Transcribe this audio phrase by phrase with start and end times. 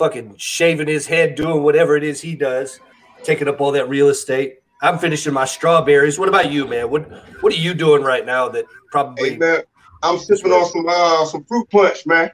[0.00, 2.80] fucking shaving his head, doing whatever it is he does,
[3.22, 4.60] taking up all that real estate.
[4.80, 6.18] I'm finishing my strawberries.
[6.18, 6.90] What about you, man?
[6.90, 7.02] What
[7.42, 9.62] What are you doing right now that probably Hey man,
[10.02, 12.32] I'm sipping on some uh some fruit punch, man.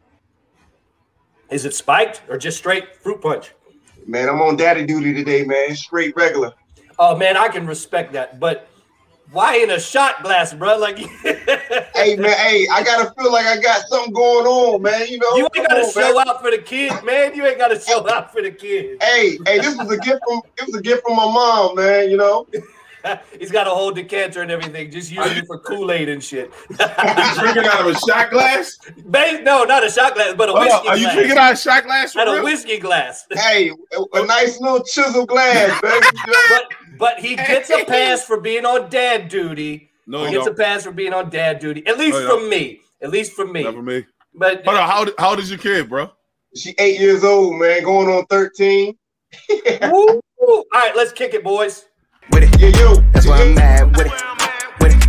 [1.50, 3.52] is it spiked or just straight fruit punch?
[4.06, 5.74] Man, I'm on daddy duty today, man.
[5.74, 6.52] Straight regular.
[7.00, 8.68] Oh man, I can respect that, but
[9.32, 10.78] why in a shot glass, bro?
[10.78, 10.98] Like
[11.96, 15.08] Hey man, hey, I gotta feel like I got something going on, man.
[15.08, 16.28] You know, you ain't gotta on, show man.
[16.28, 17.34] out for the kids, man.
[17.34, 19.02] You ain't gotta show out for the kids.
[19.02, 22.10] Hey, hey, this was a gift from it was a gift from my mom, man.
[22.10, 22.46] You know,
[23.38, 26.50] He's got a whole decanter and everything, just using it for Kool Aid and shit.
[26.70, 26.76] You
[27.38, 28.76] drinking out of a shot glass?
[29.04, 31.14] Ba- no, not a shot glass, but a whiskey on, are you glass.
[31.14, 32.14] drinking out of shot glass?
[32.14, 33.26] Not a whiskey glass.
[33.30, 36.00] hey, a, a nice little chisel glass, man.
[36.48, 36.64] but
[36.98, 39.90] but he gets a pass for being on dad duty.
[40.06, 40.58] No, he you gets a don't.
[40.58, 41.86] pass for being on dad duty.
[41.86, 42.80] At least No, from me.
[43.02, 43.64] At least from me.
[43.64, 44.04] Not for me.
[44.34, 46.10] But Hold on, how, old- how old is your kid, bro?
[46.54, 48.96] She eight years old, man, going on 13.
[49.90, 50.20] Woo!
[50.40, 51.86] All right, let's kick it, boys.
[52.30, 52.60] with it.
[52.60, 52.94] Yeah, yo.
[53.12, 54.12] That's why I'm mad with it.
[54.80, 55.06] With it.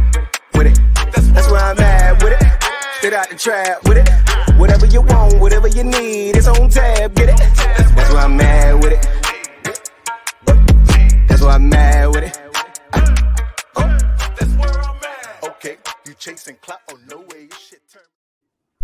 [0.58, 1.34] With it.
[1.34, 2.48] That's why I'm mad with it.
[2.98, 4.10] Straight out the trap with it.
[4.60, 7.14] Whatever you want, whatever you need, it's on tab.
[7.16, 7.38] Get it.
[7.38, 9.08] That's why I'm mad with it.
[11.28, 12.34] That's why I'm mad with it.
[15.68, 16.80] Okay, you chasing clout?
[16.90, 18.02] Oh no way, your shit turn.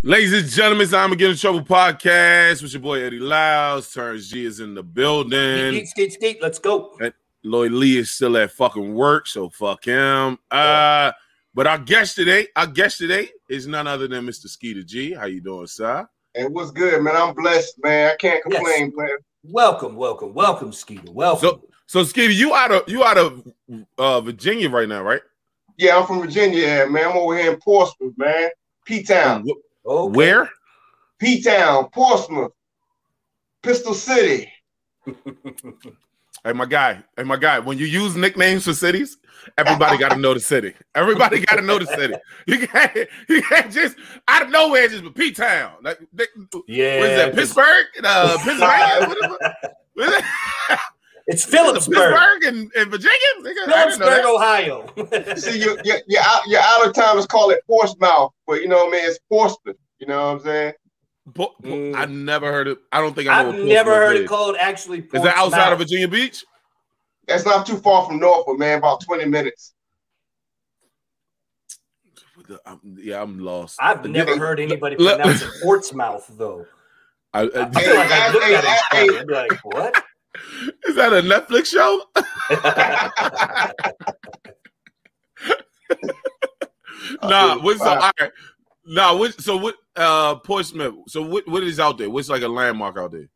[0.02, 3.94] Ladies and gentlemen, it's I'm Get in Trouble podcast with your boy Eddie Lyles.
[3.94, 5.75] Turns G is in the building.
[5.75, 6.42] Skeet, skeet, skeet.
[6.42, 7.00] Let's go.
[7.45, 10.38] Lloyd Lee is still at fucking work, so fuck him.
[10.52, 11.14] Uh,
[11.53, 14.50] but our guest today, our guest today is none other than Mr.
[14.50, 15.14] Skeeter G.
[15.14, 16.06] How you doing, sir?
[16.36, 17.16] And what's good, man?
[17.16, 18.12] I'm blessed, man.
[18.12, 19.18] I can't complain, man.
[19.45, 21.14] Welcome, welcome, welcome, Skeeter.
[21.14, 21.47] Welcome.
[21.47, 23.47] So, so Skeeter, you out of you out of
[23.97, 25.22] uh, Virginia right now, right?
[25.77, 27.09] Yeah, I'm from Virginia, yeah, man.
[27.11, 28.49] I'm over here in Portsmouth, man.
[28.85, 29.45] P Town.
[29.47, 30.16] Wh- Okay.
[30.17, 30.49] Where?
[31.19, 32.52] P Town, Portsmouth,
[33.61, 34.51] Pistol City.
[36.45, 37.01] Hey, my guy.
[37.16, 37.59] Hey, my guy.
[37.59, 39.17] When you use nicknames for cities,
[39.57, 40.73] everybody got to know the city.
[40.94, 42.16] Everybody got to know the city.
[42.47, 43.95] You can't, you can't just
[44.28, 45.72] out of nowhere just P Town.
[45.81, 46.00] Like,
[46.67, 47.00] Yeah.
[47.00, 47.29] what is that?
[47.29, 49.07] 'cause Pittsburgh, uh, Pennsylvania.
[49.94, 50.16] What is
[50.69, 50.79] it?
[51.25, 51.47] What is it?
[51.47, 51.95] It's Is it Phillipsburg.
[51.95, 53.17] Pittsburgh and, and Virginia.
[53.41, 54.25] Nigga, I didn't know Phillipsburg.
[54.25, 55.35] Ohio.
[55.38, 58.78] See, your your your out, your out of timers call it Portsmouth, but you know
[58.85, 59.06] what I mean?
[59.09, 59.78] It's Portsmouth.
[60.00, 60.73] You know what I'm saying?
[61.33, 61.95] Po- po- Mm.
[61.95, 62.78] I never heard it.
[62.91, 63.50] I don't think I know.
[63.50, 65.00] I've never Portsmouth heard it called actually.
[65.13, 66.44] Is that outside of Virginia Beach?
[67.28, 68.79] That's not too far from Norfolk, man.
[68.79, 69.73] About 20 minutes.
[72.66, 73.78] I'm, yeah, I'm lost.
[73.81, 76.66] I've never Yeah, heard anybody pronounce it Portsmouth though.
[77.33, 78.69] I- I uh, feel like I looked at it.
[78.91, 79.19] Hey, funny.
[79.19, 80.03] I'd be like, what?
[80.88, 82.01] Is that a Netflix show?
[87.23, 88.31] nah, what's so, all right.
[88.85, 89.75] Nah, what, so what?
[89.95, 90.95] Uh, Portsmouth.
[91.07, 91.47] So what?
[91.47, 92.09] What is out there?
[92.09, 93.29] What's like a landmark out there?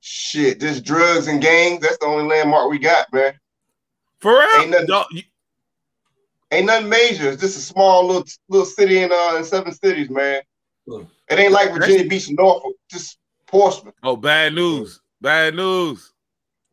[0.00, 1.80] Shit, just drugs and gangs.
[1.80, 3.34] That's the only landmark we got, man.
[4.18, 4.60] For real?
[4.60, 5.22] Ain't nothing- No, you-
[6.50, 7.30] Ain't nothing major.
[7.30, 10.42] It's just a small little little city in uh in seven cities, man.
[10.86, 11.04] Hmm.
[11.30, 13.94] It ain't like Virginia Beach and Norfolk, just Portsmouth.
[14.02, 15.00] oh, bad news.
[15.22, 16.12] Bad news.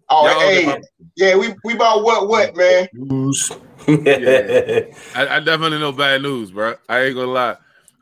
[0.09, 0.83] Oh, Y'all hey, get
[1.15, 2.87] yeah, we we about what what, man?
[2.93, 3.51] news
[3.87, 6.73] I, I definitely know bad news, bro.
[6.89, 7.57] I ain't gonna lie.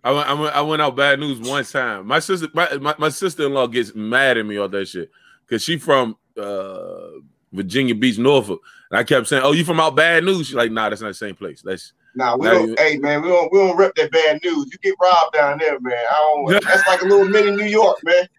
[0.06, 2.08] I went, I went, I went out bad news one time.
[2.08, 5.12] My sister, my, my, my sister-in-law gets mad at me all that shit
[5.46, 7.10] because she from uh,
[7.52, 10.72] Virginia Beach, Norfolk, and I kept saying, "Oh, you from out bad news?" She's like,
[10.72, 12.70] "Nah, that's not the same place." That's Nah, we Now don't.
[12.70, 14.70] you- Hey, man, we don't we don't rep that bad news.
[14.72, 16.06] You get robbed down there, man.
[16.10, 16.64] I don't.
[16.64, 18.30] That's like a little mini New York, man.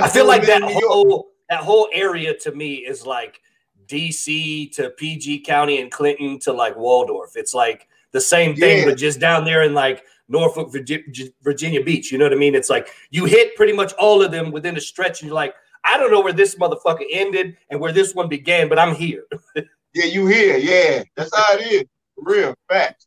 [0.00, 0.92] I feel like that mini New York.
[0.92, 3.40] whole that whole area to me is like
[3.86, 7.36] DC to PG County and Clinton to like Waldorf.
[7.36, 8.84] It's like the same thing, Yeah.
[8.86, 12.12] but just down there in like Norfolk, Virgi- Virginia Beach.
[12.12, 12.54] You know what I mean?
[12.54, 15.54] It's like you hit pretty much all of them within a stretch, and you're like,
[15.84, 19.24] I don't know where this motherfucker ended and where this one began, but I'm here.
[19.94, 20.58] Yeah, you here?
[20.58, 21.84] Yeah, that's how it is.
[22.14, 23.06] For real, facts.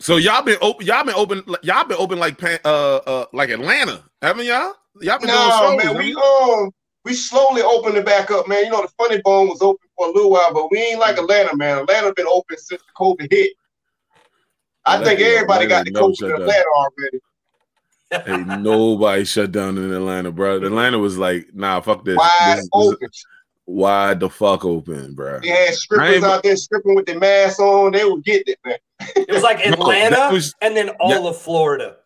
[0.00, 0.86] so y'all been open.
[0.86, 1.42] Y'all been open.
[1.62, 4.72] Y'all been open like uh uh like Atlanta, haven't y'all?
[5.02, 5.84] Y'all been No, doing shows.
[5.84, 6.18] man, we you?
[6.18, 6.70] um
[7.08, 8.66] we slowly opened it back up, man.
[8.66, 11.16] You know, the Funny Bone was open for a little while, but we ain't like
[11.16, 11.78] Atlanta, man.
[11.78, 13.52] Atlanta been open since the COVID hit.
[14.84, 16.42] I Atlanta- think everybody got the Atlanta never COVID shut in.
[16.42, 17.18] Atlanta already.
[18.52, 20.56] Ain't nobody shut down in Atlanta, bro.
[20.58, 22.16] Atlanta was like, nah, fuck this.
[22.16, 23.08] Wide This is- this is open.
[23.66, 25.40] wide the fuck open, bro.
[25.40, 27.92] They had strippers out there stripping with their masks on.
[27.92, 28.76] They were getting it, man.
[29.16, 31.96] It was like Atlanta that was- and then all of Florida.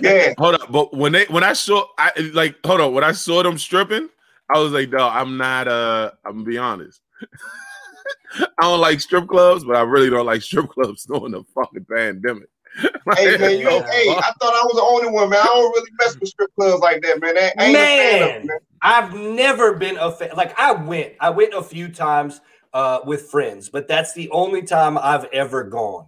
[0.00, 0.32] Yeah.
[0.38, 3.42] Hold up, but when they when I saw I like hold on when I saw
[3.42, 4.08] them stripping,
[4.50, 5.68] I was like, no, I'm not.
[5.68, 7.00] Uh, I'm gonna be honest.
[8.34, 11.86] I don't like strip clubs, but I really don't like strip clubs during the fucking
[11.90, 12.48] pandemic.
[13.16, 15.40] hey man, you, hey, I thought I was the only one, man.
[15.40, 17.36] I don't really mess with strip clubs like that, man.
[17.36, 18.58] I ain't man, a fan of man.
[18.82, 20.30] I've never been a fan.
[20.36, 22.40] Like I went, I went a few times
[22.72, 26.06] uh, with friends, but that's the only time I've ever gone.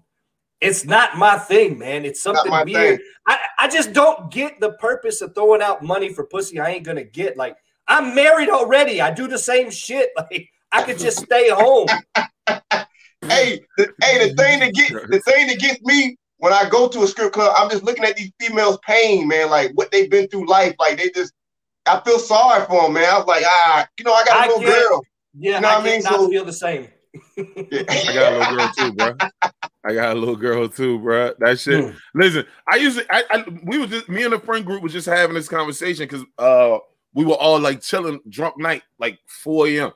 [0.61, 2.05] It's not my thing, man.
[2.05, 3.01] It's something weird.
[3.27, 6.85] I, I just don't get the purpose of throwing out money for pussy I ain't
[6.85, 7.37] gonna get.
[7.37, 7.57] Like
[7.91, 9.01] I'm married already.
[9.01, 10.11] I do the same shit.
[10.17, 11.89] Like I could just stay home.
[13.27, 16.89] hey, the, hey, the thing that get the thing that gets me when I go
[16.89, 19.51] to a strip club, I'm just looking at these females' pain, man.
[19.51, 20.75] Like what they've been through life.
[20.79, 21.33] Like they just,
[21.87, 23.13] I feel sorry for them, man.
[23.13, 25.03] I was like, ah, you know, I got a little girl.
[25.35, 26.03] Yeah, you know I, I mean?
[26.03, 26.89] So, feel the same.
[27.39, 29.17] I got a little girl too, bro.
[29.85, 31.35] I got a little girl too, bro.
[31.41, 31.85] That shit.
[31.85, 31.97] Mm.
[32.15, 35.07] Listen, I usually, I, I, we were just, me and a friend group was just
[35.07, 36.79] having this conversation because uh,
[37.15, 39.93] we were all like chilling, drunk night, like 4 a.m.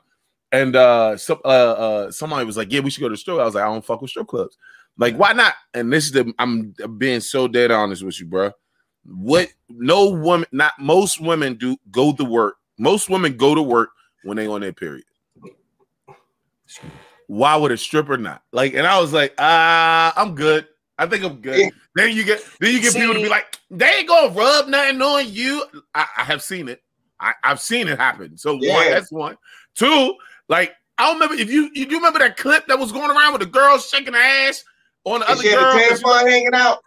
[0.51, 3.39] And uh, some, uh, uh, somebody was like, "Yeah, we should go to the strip."
[3.39, 4.57] I was like, "I don't fuck with strip clubs.
[4.97, 8.51] Like, why not?" And this is the, I'm being so dead honest with you, bro.
[9.05, 9.49] What?
[9.69, 12.55] No woman, not most women do go to work.
[12.77, 13.89] Most women go to work
[14.23, 15.03] when they on their period
[17.27, 18.43] why would a stripper not?
[18.51, 20.67] Like, and I was like, ah, uh, I'm good.
[20.97, 21.71] I think I'm good.
[21.95, 24.67] then you get then you get See, people to be like, they ain't gonna rub
[24.67, 25.65] nothing on you.
[25.93, 26.81] I, I have seen it.
[27.19, 28.37] I, have seen it happen.
[28.37, 28.73] So yeah.
[28.73, 29.37] one, that's one.
[29.75, 30.15] Two,
[30.47, 33.33] like I don't remember if you you do remember that clip that was going around
[33.33, 34.63] with the girl shaking her ass
[35.03, 35.73] on the other girl.
[35.73, 36.79] The tampon hanging out.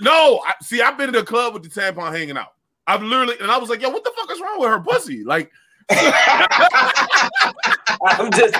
[0.00, 2.54] No, I, see, I've been to the club with the tampon hanging out.
[2.86, 5.22] I've literally, and I was like, yo, what the fuck is wrong with her pussy?
[5.22, 5.50] Like,
[5.90, 6.00] I'm
[8.30, 8.56] just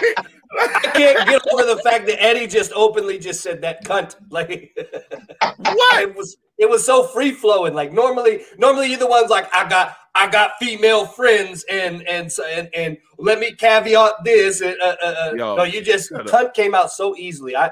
[0.61, 4.17] I can't get over the fact that Eddie just openly just said that cunt.
[4.31, 4.77] Like
[5.59, 6.03] what?
[6.03, 7.75] It was it was so free flowing.
[7.75, 12.31] Like normally, normally you're the ones like I got I got female friends and and
[12.51, 14.63] and and let me caveat this.
[14.63, 17.57] Uh, uh, uh, Yo, no, you just cunt came out so easily.
[17.57, 17.71] I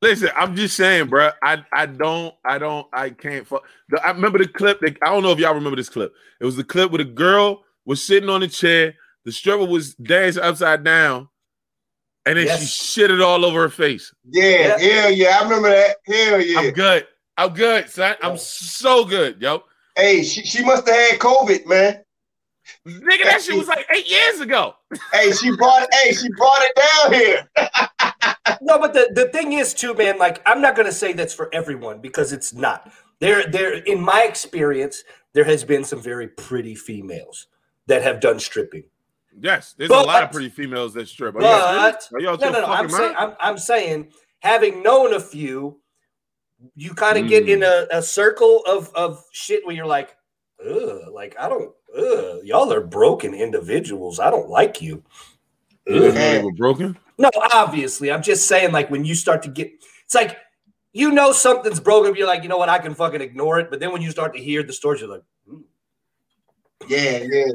[0.00, 1.30] Listen, I'm just saying, bro.
[1.42, 3.46] I I don't I don't I can't.
[3.46, 3.64] Fuck.
[4.04, 4.80] I remember the clip.
[4.80, 6.12] That, I don't know if y'all remember this clip.
[6.40, 8.94] It was the clip where the girl was sitting on a chair
[9.28, 11.28] the stripper was dancing upside down,
[12.24, 12.66] and then yes.
[12.66, 14.10] she shitted all over her face.
[14.24, 15.38] Yeah, yeah, hell yeah.
[15.38, 15.96] I remember that.
[16.06, 16.58] Hell yeah.
[16.60, 17.06] I'm good.
[17.38, 18.16] I'm good, son.
[18.20, 19.62] I'm so good, yo.
[19.96, 22.02] Hey, she, she must have had COVID, man.
[22.84, 24.74] Nigga, that shit was like eight years ago.
[25.12, 25.94] hey, she brought it.
[25.94, 27.48] Hey, she brought it down here.
[28.60, 30.18] no, but the, the thing is, too, man.
[30.18, 32.90] Like, I'm not gonna say that's for everyone because it's not.
[33.20, 33.74] There, there.
[33.74, 37.46] In my experience, there has been some very pretty females
[37.86, 38.82] that have done stripping.
[39.40, 41.36] Yes, there's but, a lot of pretty females that strip.
[41.36, 42.64] Are but no, no, no.
[42.64, 44.08] I'm saying, I'm, I'm, saying,
[44.40, 45.78] having known a few,
[46.74, 47.28] you kind of mm.
[47.28, 50.16] get in a, a, circle of of shit where you're like,
[50.68, 54.18] ugh, like I don't, ugh, y'all are broken individuals.
[54.18, 55.02] I don't like you.
[55.86, 56.98] They were broken.
[57.16, 59.72] No, obviously, I'm just saying, like when you start to get,
[60.04, 60.36] it's like
[60.92, 62.14] you know something's broken.
[62.14, 63.70] You're like, you know what, I can fucking ignore it.
[63.70, 65.62] But then when you start to hear the stories, you're like, mm.
[66.88, 67.52] yeah, yeah.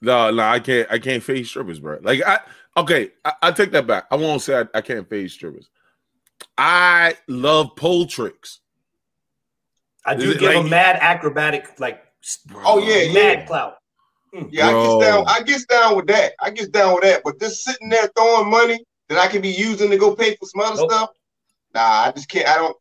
[0.00, 0.86] No, no, I can't.
[0.90, 1.98] I can't face strippers, bro.
[2.02, 2.40] Like I
[2.76, 4.06] okay, I, I take that back.
[4.10, 5.70] I won't say I, I can't face strippers.
[6.56, 8.60] I love pole tricks.
[10.04, 12.04] I do give like, a mad acrobatic, like
[12.64, 13.46] oh yeah, mad yeah.
[13.46, 13.76] clout.
[14.34, 14.46] Hmm.
[14.50, 14.80] Yeah, Bro.
[14.80, 15.24] I get down.
[15.28, 16.32] I get down with that.
[16.40, 17.22] I get down with that.
[17.24, 20.46] But just sitting there throwing money that I can be using to go pay for
[20.46, 20.90] some other nope.
[20.90, 21.10] stuff.
[21.74, 22.48] Nah, I just can't.
[22.48, 22.76] I don't.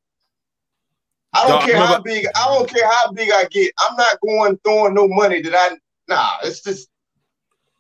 [1.36, 2.28] I don't care how big.
[2.36, 3.74] I don't care how big I get.
[3.80, 5.78] I'm not going throwing no money that I.
[6.08, 6.90] Nah, it's just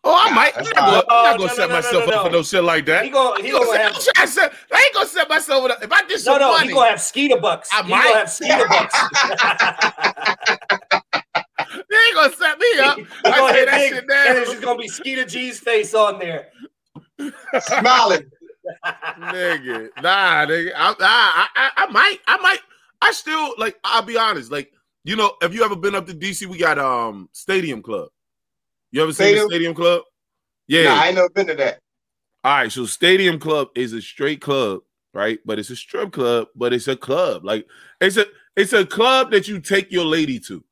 [0.05, 0.51] Oh, I might.
[0.57, 3.05] I'm not gonna, I'm not gonna set myself up for no shit like that.
[3.05, 3.95] He gonna, he gonna, have.
[4.17, 5.81] I, set, I ain't gonna set myself up.
[5.81, 7.69] If I did some no, no, money, he gonna have skeeter bucks.
[7.71, 8.93] I he might gonna have skeeter bucks.
[11.89, 12.97] they ain't gonna set me up.
[13.23, 14.27] He, I gonna say that big, shit down.
[14.27, 16.49] And it's just gonna be Skeeter G's face on there,
[17.61, 18.29] smiling.
[19.19, 20.73] nigga, nah, nigga.
[20.75, 22.59] I, I, I, I might, I might.
[23.01, 23.79] I still like.
[23.85, 24.51] I'll be honest.
[24.51, 24.73] Like,
[25.05, 26.45] you know, have you ever been up to DC?
[26.47, 28.09] We got um Stadium Club.
[28.93, 30.03] You ever seen the Stadium Club?
[30.67, 31.79] Yeah, nah, I ain't never been to that.
[32.43, 34.81] All right, so Stadium Club is a straight club,
[35.15, 35.39] right?
[35.45, 37.43] But it's a strip club, but it's a club.
[37.43, 37.65] Like
[37.99, 40.63] it's a it's a club that you take your lady to,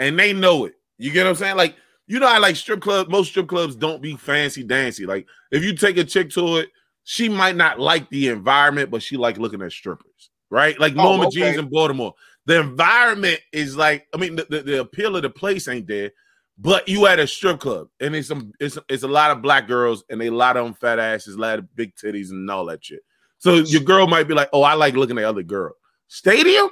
[0.00, 0.74] and they know it.
[0.98, 1.56] You get what I'm saying?
[1.56, 1.76] Like
[2.08, 3.08] you know, I like strip club.
[3.10, 5.06] Most strip clubs don't be fancy dancy.
[5.06, 6.70] Like if you take a chick to it,
[7.04, 10.78] she might not like the environment, but she like looking at strippers, right?
[10.80, 11.42] Like oh, Norma okay.
[11.42, 12.14] Jeans in Baltimore.
[12.46, 16.10] The environment is like, I mean, the, the, the appeal of the place ain't there
[16.58, 19.66] but you at a strip club, and it's some it's, it's a lot of black
[19.68, 22.50] girls, and they a lot of them fat asses, a lot of big titties, and
[22.50, 23.00] all that shit.
[23.38, 25.74] So your girl might be like, "Oh, I like looking at other girl."
[26.08, 26.70] Stadium?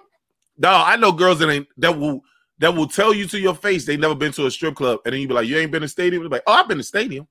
[0.56, 2.22] No, I know girls that ain't that will
[2.58, 5.12] that will tell you to your face they never been to a strip club, and
[5.12, 6.84] then you be like, "You ain't been to stadium?" They're like, "Oh, I've been to
[6.84, 7.28] stadium,"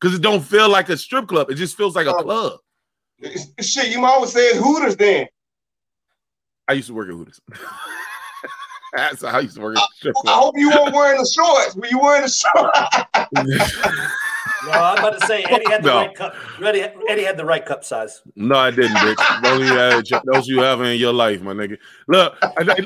[0.00, 1.50] because it don't feel like a strip club.
[1.50, 2.58] It just feels like a club.
[3.60, 5.28] Shit, you might always say Hooters then.
[6.66, 7.40] I used to work at Hooters.
[8.96, 9.76] That's how I used to work.
[9.78, 9.86] I,
[10.26, 11.74] I hope you weren't wearing the shorts.
[11.74, 12.78] Were you wearing the shorts?
[14.66, 15.96] no, I'm about to say Eddie had the no.
[15.96, 16.34] right cup.
[16.62, 18.22] Eddie, Eddie had the right cup size.
[18.36, 19.42] No, I didn't, bitch.
[19.42, 21.76] those, you have, those you have in your life, my nigga.
[22.08, 22.36] Look,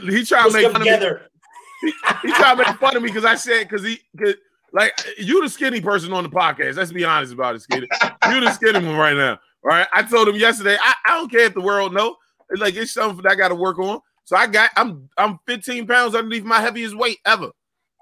[0.08, 1.16] he tried to make fun together.
[1.16, 1.92] of me.
[2.22, 4.34] He, he tried to make fun of me because I said because he cause,
[4.72, 6.76] like you the skinny person on the podcast.
[6.76, 7.86] Let's be honest about it, skinny.
[8.30, 9.38] you the skinny one right now.
[9.62, 9.86] Right?
[9.92, 10.76] I told him yesterday.
[10.80, 12.16] I, I don't care if the world know.
[12.50, 14.00] It's like it's something that I got to work on.
[14.28, 17.48] So I got I'm I'm 15 pounds underneath my heaviest weight ever.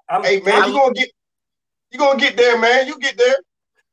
[0.09, 1.09] I'm, hey man, you gonna get
[1.89, 2.85] you gonna get there, man.
[2.85, 3.35] You get there.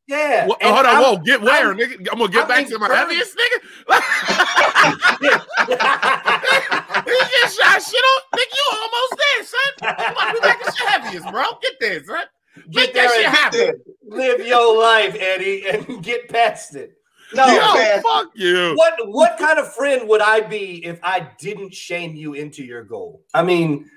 [0.09, 0.49] Yeah.
[0.49, 2.09] Well, hold on, I'm, whoa, get where, I'm, nigga?
[2.11, 3.61] I'm gonna get I'm back to my heaviest nigga.
[7.05, 8.53] he just shot shit on nigga.
[8.53, 9.73] You almost there, son.
[9.81, 9.87] You
[10.17, 11.45] might be back to your heaviest, bro.
[11.63, 12.27] Get there, son.
[12.57, 13.81] Get, get that shit happen.
[14.09, 16.99] Live your life, Eddie, and get past it.
[17.35, 18.03] No, Yo, man.
[18.03, 18.75] fuck you.
[18.77, 22.85] What what kind of friend would I be if I didn't shame you into your
[22.85, 23.25] goal?
[23.33, 23.91] I mean,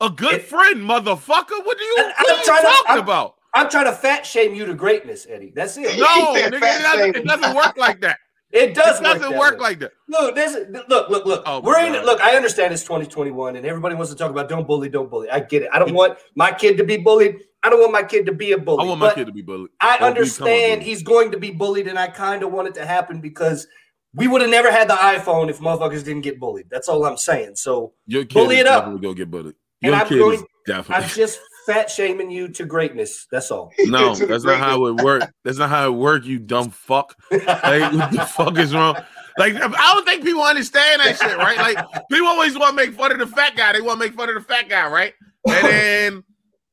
[0.00, 1.64] a good it, friend, motherfucker.
[1.64, 3.36] What are you, what are you talking to, about?
[3.54, 5.52] I'm trying to fat shame you to greatness, Eddie.
[5.54, 5.98] That's it.
[5.98, 8.18] No, nigga, it, doesn't, it doesn't work like that.
[8.52, 9.00] It does.
[9.00, 9.92] It doesn't work, work like that.
[10.08, 10.54] Look, this.
[10.86, 11.42] Look, look, look.
[11.46, 11.94] Oh We're in.
[11.94, 12.04] It.
[12.04, 15.30] Look, I understand it's 2021, and everybody wants to talk about don't bully, don't bully.
[15.30, 15.70] I get it.
[15.72, 17.36] I don't want my kid to be bullied.
[17.62, 18.84] I don't want my kid to be a bully.
[18.84, 19.70] I want my kid to be bullied.
[19.80, 22.84] I don't understand he's going to be bullied, and I kind of want it to
[22.84, 23.66] happen because
[24.14, 26.66] we would have never had the iPhone if motherfuckers didn't get bullied.
[26.70, 27.56] That's all I'm saying.
[27.56, 29.00] So Your kid bully it up.
[29.00, 29.54] Go get bullied.
[29.80, 30.44] Your and I'm going.
[30.66, 31.04] Definitely.
[31.04, 33.26] I'm just fat shaming you to greatness.
[33.30, 33.72] That's all.
[33.86, 35.26] No, that's not how it works.
[35.44, 37.16] That's not how it works, you dumb fuck.
[37.30, 38.96] Like, what the fuck is wrong?
[39.38, 41.58] Like, I don't think people understand that shit, right?
[41.58, 41.78] Like,
[42.10, 43.72] people always want to make fun of the fat guy.
[43.72, 45.14] They want to make fun of the fat guy, right?
[45.48, 46.24] And then,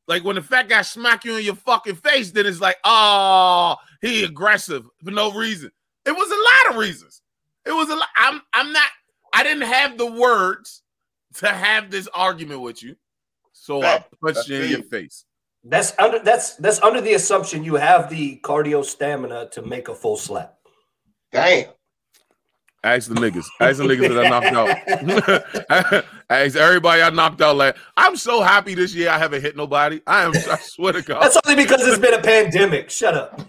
[0.10, 3.76] like, when the fat guy smack you in your fucking face, then it's like, oh,
[4.02, 5.72] he aggressive for no reason.
[6.06, 7.22] It was a lot of reasons.
[7.66, 8.10] It was a lot.
[8.18, 8.90] I'm, I'm not.
[9.34, 10.82] I didn't have the words
[11.36, 12.96] to have this argument with you.
[13.54, 15.26] So I punched you in your face.
[15.64, 19.94] That's under that's that's under the assumption you have the cardio stamina to make a
[19.94, 20.56] full slap.
[21.32, 21.68] Damn.
[22.84, 23.46] Ask the niggas.
[23.60, 26.06] Ask the niggas that I knocked out.
[26.30, 27.56] Ask everybody I knocked out.
[27.56, 30.02] Like I'm so happy this year I haven't hit nobody.
[30.08, 30.32] I am.
[30.36, 31.22] I swear to God.
[31.22, 32.90] That's only because it's been a pandemic.
[32.90, 33.42] Shut up.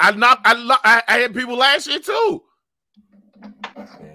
[0.00, 0.42] I knocked.
[0.44, 2.42] I, I, I had people last year too.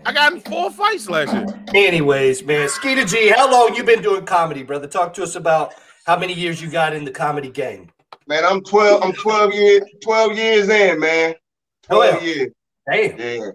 [0.05, 1.45] I got in four fights last year.
[1.73, 4.87] Anyways, man, Skeeter G, how long you been doing comedy, brother?
[4.87, 5.73] Talk to us about
[6.05, 7.89] how many years you got in the comedy game.
[8.27, 11.35] Man, I'm 12, I'm 12 years, 12 years in, man.
[11.83, 12.51] 12 oh, years.
[12.91, 13.19] Damn.
[13.19, 13.51] Yeah.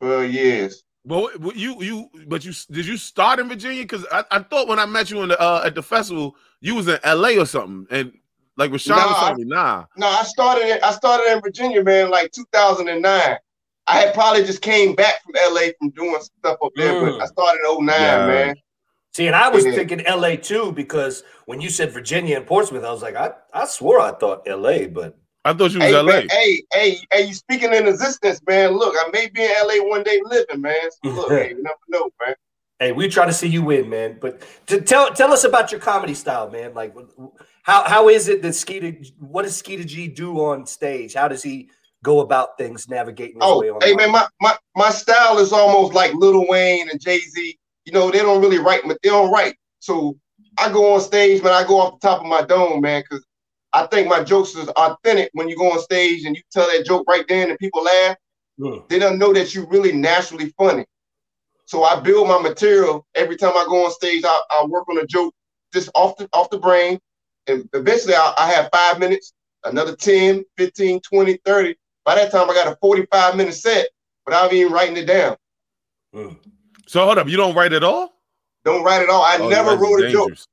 [0.00, 0.82] 12 years.
[1.04, 3.82] Well, you you but you did you start in Virginia?
[3.82, 6.74] Because I, I thought when I met you in the uh, at the festival, you
[6.74, 8.12] was in LA or something, and
[8.56, 9.84] like Rashawn nah, was telling me, nah.
[9.96, 13.36] No, I started I started in Virginia, man, like 2009.
[13.88, 17.18] I had probably just came back from LA from doing stuff up there, mm.
[17.18, 18.26] but I started in 09, yeah.
[18.26, 18.56] man.
[19.14, 19.72] See, and I was yeah.
[19.72, 23.64] thinking LA too, because when you said Virginia and Portsmouth, I was like, I, I
[23.66, 26.02] swore I thought LA, but I thought you was hey, LA.
[26.02, 28.72] Man, hey, hey, hey, you speaking in existence, man.
[28.72, 30.74] Look, I may be in LA one day living, man.
[30.90, 32.34] So look, hey, you never know, man.
[32.78, 34.18] Hey, we try to see you win, man.
[34.20, 36.74] But to tell tell us about your comedy style, man.
[36.74, 36.94] Like,
[37.62, 38.94] how how is it that Skeeter?
[39.18, 41.14] What does Skeeter G do on stage?
[41.14, 41.70] How does he
[42.02, 46.46] go about things navigating oh, hey man, my, my my style is almost like Lil
[46.46, 47.58] Wayne and Jay Z.
[47.86, 49.56] You know, they don't really write, but they don't write.
[49.78, 50.18] So
[50.58, 51.54] I go on stage, man.
[51.54, 53.24] I go off the top of my dome, man, because
[53.72, 55.30] I think my jokes is authentic.
[55.32, 58.16] When you go on stage and you tell that joke right then and people laugh,
[58.58, 58.88] mm.
[58.88, 60.84] they don't know that you're really naturally funny.
[61.66, 64.22] So I build my material every time I go on stage.
[64.24, 65.34] I, I work on a joke
[65.72, 66.98] just off the off the brain,
[67.48, 69.32] and eventually I, I have five minutes,
[69.64, 73.88] another 10, 15, 20, 30 by that time, I got a 45 minute set
[74.24, 75.36] without even writing it down.
[76.14, 76.38] Mm.
[76.86, 78.12] So hold up, you don't write at all?
[78.64, 79.22] Don't write at all.
[79.22, 80.46] I oh, never wrote dangerous.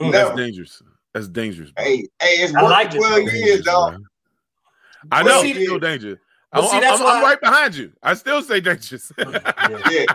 [0.00, 0.08] a joke.
[0.08, 0.82] Mm, that's dangerous.
[1.14, 1.70] That's dangerous.
[1.72, 1.84] Bro.
[1.84, 4.02] Hey, hey, it's worked like 12 years, dog.
[5.10, 6.18] I know it's still dangerous.
[6.52, 7.92] I'm, see, I'm, I'm right behind you.
[8.02, 9.12] I still say dangerous.
[9.18, 9.38] yeah.
[9.90, 10.04] yeah.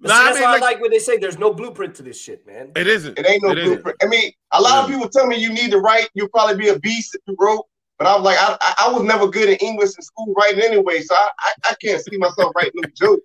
[0.00, 1.94] Nah, see, that's I mean, why like, I like when they say there's no blueprint
[1.96, 2.70] to this shit, man.
[2.76, 3.18] It isn't.
[3.18, 3.96] It ain't no it blueprint.
[4.00, 4.02] Isn't.
[4.02, 6.08] I mean, a lot of people tell me you need to write.
[6.14, 7.66] You'll probably be a beast if you wrote.
[7.98, 11.00] But I was like, I, I was never good in English in school writing anyway,
[11.00, 13.20] so I, I, I can't see myself writing a joke.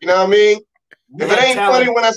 [0.00, 0.60] You know what I mean?
[1.18, 1.84] If it ain't talent.
[1.84, 2.12] funny when I,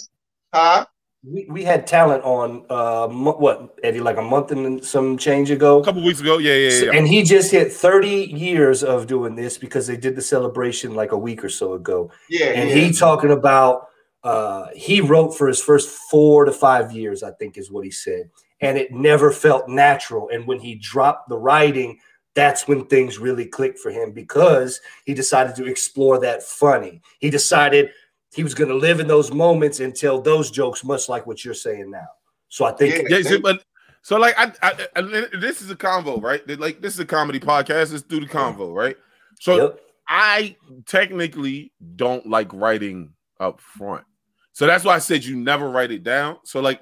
[0.53, 0.85] huh?
[1.25, 5.79] We, we had talent on uh what Eddie like a month and some change ago,
[5.79, 6.91] a couple weeks ago, yeah, yeah, yeah.
[6.93, 11.13] And he just hit thirty years of doing this because they did the celebration like
[11.13, 12.11] a week or so ago.
[12.29, 12.75] Yeah, and yeah.
[12.75, 13.87] he talking about
[14.23, 17.91] uh he wrote for his first four to five years, I think is what he
[17.91, 18.29] said
[18.63, 20.29] and it never felt natural.
[20.29, 21.99] And when he dropped the writing,
[22.33, 27.01] that's when things really clicked for him because he decided to explore that funny.
[27.19, 27.91] He decided
[28.33, 31.45] he was going to live in those moments and tell those jokes, much like what
[31.45, 32.07] you're saying now.
[32.49, 33.63] So I think, yeah, yeah but
[34.03, 35.01] so like I, I, I,
[35.39, 36.47] this is a convo, right?
[36.59, 37.91] Like this is a comedy podcast.
[37.91, 38.97] Let's do the convo, right?
[39.39, 39.79] So yep.
[40.07, 44.03] I technically don't like writing up front.
[44.51, 46.37] So that's why I said you never write it down.
[46.43, 46.81] So like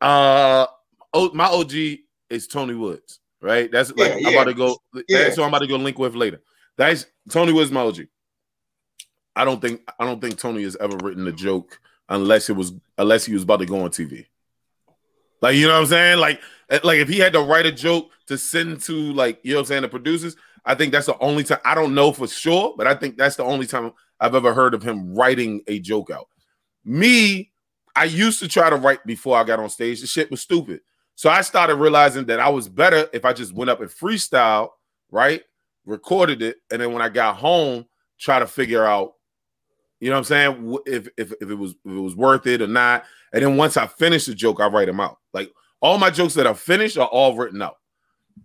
[0.00, 0.66] uh
[1.14, 1.72] oh my OG
[2.28, 3.70] is Tony Woods, right?
[3.70, 4.28] That's like yeah, yeah.
[4.28, 4.76] I'm about to go
[5.08, 5.18] yeah.
[5.18, 6.40] that's what I'm about to go link with later.
[6.76, 8.00] That's Tony Woods my OG.
[9.34, 12.72] I don't think I don't think Tony has ever written a joke unless it was
[12.98, 14.26] unless he was about to go on TV.
[15.40, 16.18] Like you know what I'm saying?
[16.18, 19.52] Like eh, like if he had to write a joke to send to like you
[19.52, 22.12] know what I'm saying the producers, I think that's the only time I don't know
[22.12, 25.62] for sure, but I think that's the only time I've ever heard of him writing
[25.66, 26.28] a joke out.
[26.84, 27.50] Me,
[27.96, 30.00] I used to try to write before I got on stage.
[30.00, 30.80] The shit was stupid.
[31.14, 34.70] So I started realizing that I was better if I just went up and freestyle,
[35.10, 35.42] right?
[35.84, 37.86] Recorded it, and then when I got home,
[38.18, 39.14] try to figure out,
[40.02, 42.60] you know what I'm saying, if if, if it was if it was worth it
[42.60, 43.04] or not.
[43.32, 45.18] And then once I finish the joke, I write them out.
[45.32, 47.76] Like all my jokes that are finished are all written out.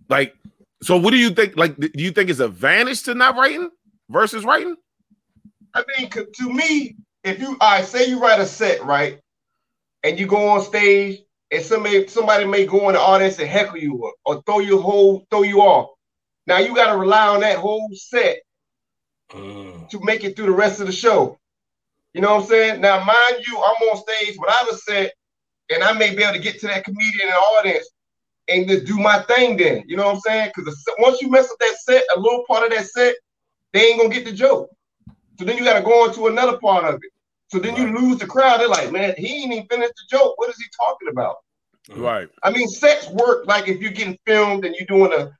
[0.08, 0.36] Like,
[0.84, 1.56] so what do you think?
[1.56, 3.70] Like, do you think it's a advantage to not writing
[4.08, 4.76] versus writing?
[5.74, 9.18] I mean, to me, if you I say you write a set, right,
[10.04, 11.18] and you go on stage
[11.50, 14.80] and somebody somebody may go in the audience and heckle you or, or throw you
[14.80, 15.90] whole throw you off.
[16.46, 18.38] Now you got to rely on that whole set
[19.32, 19.88] mm.
[19.88, 21.36] to make it through the rest of the show.
[22.14, 22.80] You know what I'm saying?
[22.80, 25.12] Now, mind you, I'm on stage but I was set,
[25.70, 27.88] and I may be able to get to that comedian and audience
[28.48, 29.84] and just do my thing then.
[29.86, 30.52] You know what I'm saying?
[30.54, 33.14] Because once you mess up that set, a little part of that set,
[33.72, 34.70] they ain't gonna get the joke.
[35.38, 37.12] So then you got to go into another part of it.
[37.48, 37.82] So then right.
[37.82, 38.60] you lose the crowd.
[38.60, 40.36] They're like, man, he ain't even finished the joke.
[40.36, 41.36] What is he talking about?
[41.90, 42.00] Uh-huh.
[42.02, 42.28] Right.
[42.42, 45.30] I mean, sets work like if you're getting filmed and you're doing a,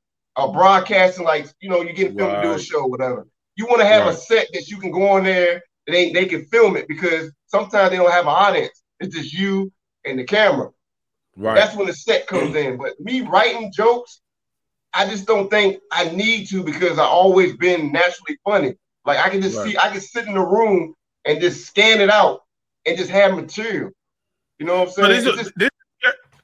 [0.40, 2.42] a broadcasting, like, you know, you're getting filmed right.
[2.42, 3.26] to do a show, whatever.
[3.56, 4.14] You want to have right.
[4.14, 5.62] a set that you can go on there
[5.94, 8.82] they, they can film it because sometimes they don't have an audience.
[9.00, 9.72] It's just you
[10.04, 10.70] and the camera.
[11.36, 11.54] Right.
[11.54, 12.76] That's when the set comes in.
[12.76, 14.20] But me writing jokes,
[14.92, 18.74] I just don't think I need to because I always been naturally funny.
[19.06, 19.70] Like I can just right.
[19.70, 22.42] see, I can sit in the room and just scan it out
[22.86, 23.90] and just have material.
[24.58, 25.24] You know what I'm saying?
[25.24, 25.70] This, just, this,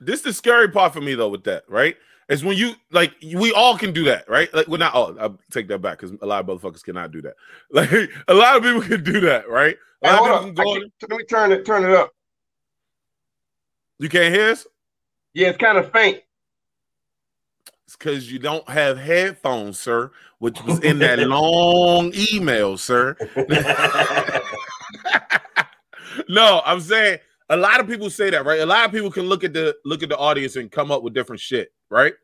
[0.00, 1.96] this is the scary part for me though with that, right?
[2.28, 4.52] Is when you like we all can do that, right?
[4.54, 7.22] Like we're not all I'll take that back because a lot of motherfuckers cannot do
[7.22, 7.34] that.
[7.70, 7.90] Like
[8.28, 9.76] a lot of people can do that, right?
[10.00, 10.54] Hey, hold on.
[10.54, 12.12] let me turn it turn it up.
[13.98, 14.66] You can't hear us?
[15.34, 16.20] Yeah, it's kind of faint.
[17.87, 23.16] It's because you don't have headphones, sir, which was in that long email, sir.
[26.28, 27.18] no, I'm saying
[27.50, 28.60] a lot of people say that, right?
[28.60, 31.02] A lot of people can look at the look at the audience and come up
[31.02, 32.14] with different shit, right?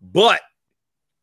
[0.00, 0.40] But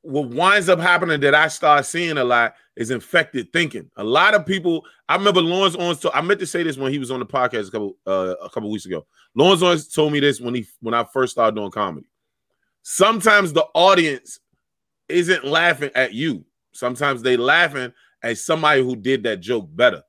[0.02, 3.90] what winds up happening that I start seeing a lot is infected thinking.
[3.98, 6.00] A lot of people, I remember Lawrence Owens.
[6.00, 8.36] Told, I meant to say this when he was on the podcast a couple uh,
[8.42, 9.06] a couple weeks ago.
[9.36, 12.08] Lawrence Owens told me this when he when I first started doing comedy
[12.84, 14.40] sometimes the audience
[15.10, 16.46] isn't laughing at you.
[16.74, 20.04] Sometimes they laughing at somebody who did that joke better.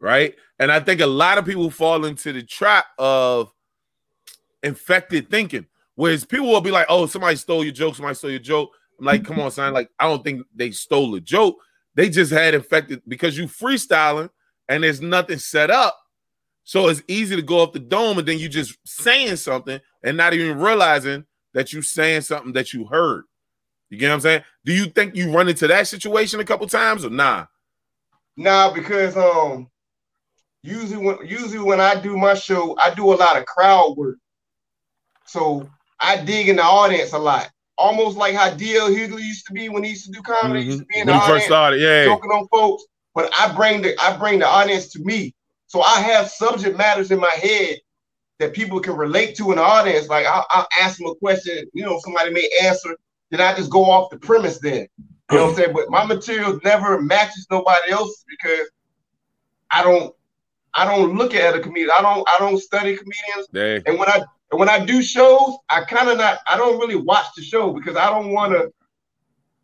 [0.00, 0.34] Right.
[0.58, 3.50] And I think a lot of people fall into the trap of
[4.62, 8.40] infected thinking, whereas people will be like, oh, somebody stole your joke, somebody stole your
[8.40, 8.70] joke.
[8.98, 9.72] I'm like, come on, son.
[9.72, 11.56] Like, I don't think they stole a joke.
[11.94, 14.30] They just had infected because you freestyling
[14.68, 15.98] and there's nothing set up.
[16.64, 20.16] So it's easy to go off the dome and then you just saying something and
[20.16, 23.24] not even realizing that you saying something that you heard.
[23.90, 24.42] You get what I'm saying?
[24.64, 27.46] Do you think you run into that situation a couple times or nah?
[28.36, 29.68] Nah, because um
[30.62, 34.16] usually when usually when I do my show, I do a lot of crowd work.
[35.26, 35.68] So
[36.04, 37.50] I dig in the audience a lot.
[37.76, 40.60] Almost like how DL Hughley used to be when he used to do comedy.
[40.60, 40.60] Mm-hmm.
[40.60, 42.84] He used to be in when the audience, first started, yeah, joking on folks.
[43.14, 45.34] But I bring the I bring the audience to me.
[45.66, 47.78] So I have subject matters in my head
[48.38, 50.08] that people can relate to in the audience.
[50.08, 52.96] Like I'll, I'll, ask them a question, you know, somebody may answer,
[53.30, 54.86] then I just go off the premise then.
[55.30, 55.72] You know what I'm saying?
[55.72, 58.70] But my material never matches nobody else because
[59.70, 60.14] I don't
[60.74, 61.90] I don't look at a comedian.
[61.96, 63.48] I don't I don't study comedians.
[63.52, 63.82] Dang.
[63.86, 64.22] And when I
[64.54, 67.72] and when I do shows, I kind of not I don't really watch the show
[67.72, 68.72] because I don't want to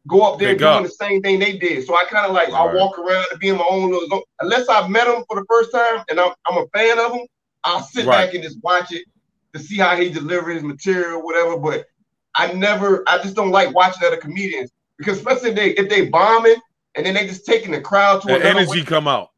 [0.09, 0.83] go up there Pick doing up.
[0.83, 1.87] the same thing they did.
[1.87, 2.73] So I kind of like right.
[2.73, 4.23] I walk around and be in my own little zone.
[4.41, 7.25] unless I've met them for the first time and I'm, I'm a fan of them.
[7.63, 8.27] I'll sit right.
[8.27, 9.05] back and just watch it
[9.53, 11.57] to see how he delivers his material, whatever.
[11.57, 11.87] But
[12.35, 16.09] I never, I just don't like watching other comedians because especially if they if they
[16.09, 16.57] bombing
[16.97, 18.85] and then they just taking the crowd to the energy way.
[18.85, 19.31] come out.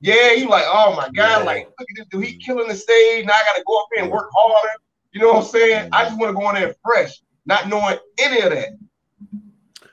[0.00, 1.38] Yeah, you like, oh my god, yeah.
[1.38, 3.24] like look at this dude, he killing the stage.
[3.24, 4.68] Now I got to go up here and work harder.
[5.14, 5.88] You know what I'm saying?
[5.92, 8.68] I just want to go in there fresh, not knowing any of that.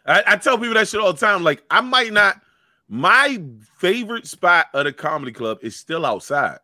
[0.05, 1.43] I, I tell people that shit all the time.
[1.43, 2.41] Like I might not
[2.93, 3.41] My
[3.77, 6.60] favorite spot of the comedy club is still outside,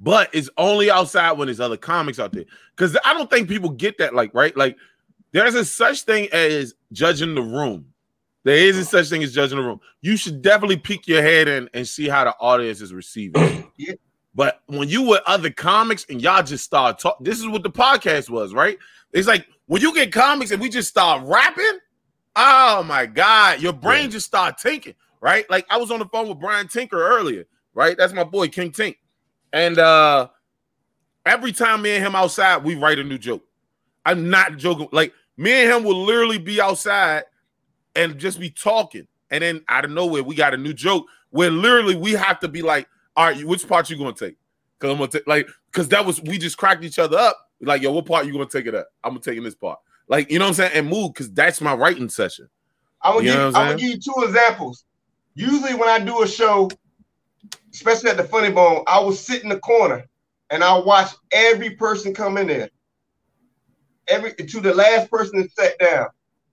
[0.00, 2.46] but it's only outside when there's other comics out there.
[2.74, 4.56] Because I don't think people get that, like, right?
[4.56, 4.76] Like,
[5.30, 7.86] there's a such thing as judging the room.
[8.42, 9.80] There isn't such thing as judging the room.
[10.00, 13.70] You should definitely peek your head in and see how the audience is receiving.
[13.76, 13.94] yeah.
[14.34, 17.70] But when you with other comics and y'all just start talking, this is what the
[17.70, 18.78] podcast was, right?
[19.12, 21.78] It's like when you get comics and we just start rapping,
[22.36, 24.10] oh my god, your brain yeah.
[24.10, 25.48] just start thinking, right?
[25.50, 27.96] Like I was on the phone with Brian Tinker earlier, right?
[27.96, 28.96] That's my boy King Tink,
[29.52, 30.28] and uh
[31.26, 33.42] every time me and him outside, we write a new joke.
[34.06, 34.88] I'm not joking.
[34.92, 37.24] Like me and him will literally be outside
[37.96, 41.50] and just be talking, and then out of nowhere, we got a new joke where
[41.50, 42.88] literally we have to be like
[43.20, 44.36] all right, which part you gonna take?
[44.78, 47.36] Cause I'm gonna take like because that was we just cracked each other up.
[47.60, 48.86] Like, yo, what part you gonna take it at?
[49.04, 49.78] I'm gonna take in this part.
[50.08, 50.72] Like, you know what I'm saying?
[50.74, 52.48] And move because that's my writing session.
[53.02, 54.86] I'm gonna, you give, I'm, I'm gonna give you two examples.
[55.34, 56.70] Usually when I do a show,
[57.74, 60.06] especially at the funny bone, I will sit in the corner
[60.48, 62.70] and I'll watch every person come in there.
[64.08, 66.06] Every to the last person that sat down.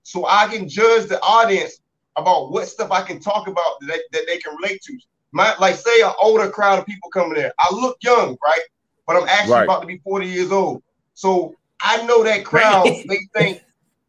[0.03, 1.79] So I can judge the audience
[2.17, 4.97] about what stuff I can talk about that, that they can relate to
[5.31, 7.53] my like say an older crowd of people coming there.
[7.59, 8.61] I look young, right?
[9.05, 9.63] But I'm actually right.
[9.63, 10.83] about to be 40 years old.
[11.13, 13.61] So I know that crowd, they think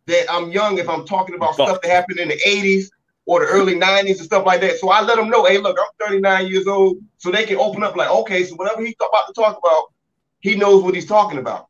[0.06, 1.68] that I'm young if I'm talking about Fuck.
[1.68, 2.88] stuff that happened in the 80s
[3.26, 4.78] or the early 90s and stuff like that.
[4.78, 6.98] So I let them know, hey, look, I'm 39 years old.
[7.18, 9.92] So they can open up like, okay, so whatever he's about to talk about,
[10.40, 11.68] he knows what he's talking about.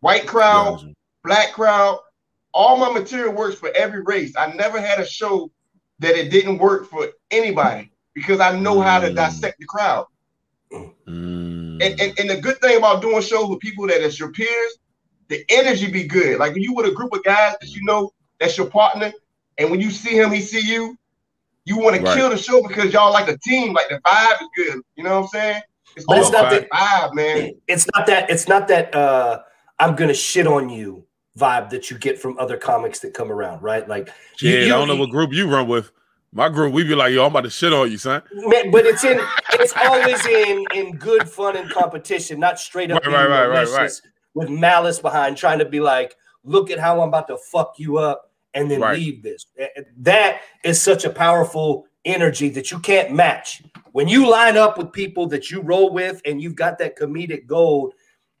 [0.00, 1.98] White crowd, black crowd,
[2.52, 4.34] all my material works for every race.
[4.36, 5.50] I never had a show
[6.00, 9.14] that it didn't work for anybody because I know how to mm.
[9.14, 10.06] dissect the crowd.
[10.72, 11.80] Mm.
[11.80, 14.78] And, and, and the good thing about doing shows with people that is your peers,
[15.28, 16.38] the energy be good.
[16.38, 19.12] Like when you with a group of guys that you know that's your partner,
[19.56, 20.96] and when you see him, he see you,
[21.64, 22.06] you want right.
[22.06, 24.82] to kill the show because y'all like a team, like the vibe is good.
[24.96, 25.62] You know what I'm saying?
[25.96, 27.52] It's, but it's not that vibe, man.
[27.66, 28.30] It's not that.
[28.30, 28.94] It's not that.
[28.94, 29.40] uh
[29.78, 31.04] I'm gonna shit on you
[31.38, 33.88] vibe that you get from other comics that come around, right?
[33.88, 34.08] Like,
[34.40, 35.92] yeah, you, you, I don't know what group you run with.
[36.38, 38.22] My group, we be like, yo, I'm about to shit on you, son.
[38.70, 39.18] But it's in
[39.54, 43.90] it's always in in good fun and competition, not straight up right, right, right, right,
[44.34, 47.98] with malice behind trying to be like, look at how I'm about to fuck you
[47.98, 48.96] up and then right.
[48.96, 49.46] leave this.
[49.96, 53.64] That is such a powerful energy that you can't match.
[53.90, 57.48] When you line up with people that you roll with and you've got that comedic
[57.48, 57.94] gold,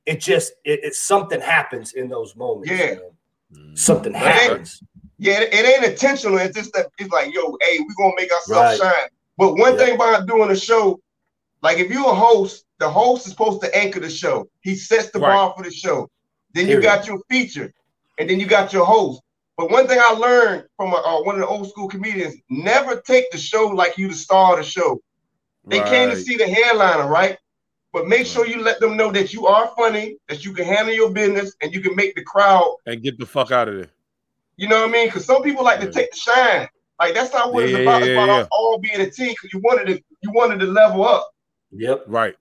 [0.06, 2.70] it just it, it something happens in those moments.
[2.70, 2.94] Yeah.
[3.50, 3.76] Man.
[3.76, 4.84] Something happens.
[5.18, 6.38] Yeah, it, it, ain't intentional.
[6.38, 8.92] It's just that it's like, yo, hey, we gonna make ourselves right.
[8.92, 9.08] shine.
[9.36, 11.00] But one thing about doing a show,
[11.62, 14.48] like if you're a host, the host is supposed to anchor the show.
[14.60, 15.28] He sets the right.
[15.28, 16.08] bar for the show.
[16.54, 17.72] Then you got your feature,
[18.18, 19.20] and then you got your host.
[19.56, 23.00] But one thing I learned from a, uh, one of the old school comedians: never
[23.00, 25.00] take the show like you the star of the show.
[25.66, 25.88] They right.
[25.88, 27.36] came to see the headliner, right?
[27.92, 30.94] But make sure you let them know that you are funny, that you can handle
[30.94, 33.90] your business, and you can make the crowd and get the fuck out of there.
[34.58, 35.06] You know what I mean?
[35.06, 36.68] Because some people like to take the shine.
[36.98, 38.02] Like that's not what yeah, it's about.
[38.02, 38.46] Yeah, it's about yeah.
[38.50, 41.30] all being a team because you wanted to you wanted to level up.
[41.70, 42.04] Yep.
[42.08, 42.34] Right.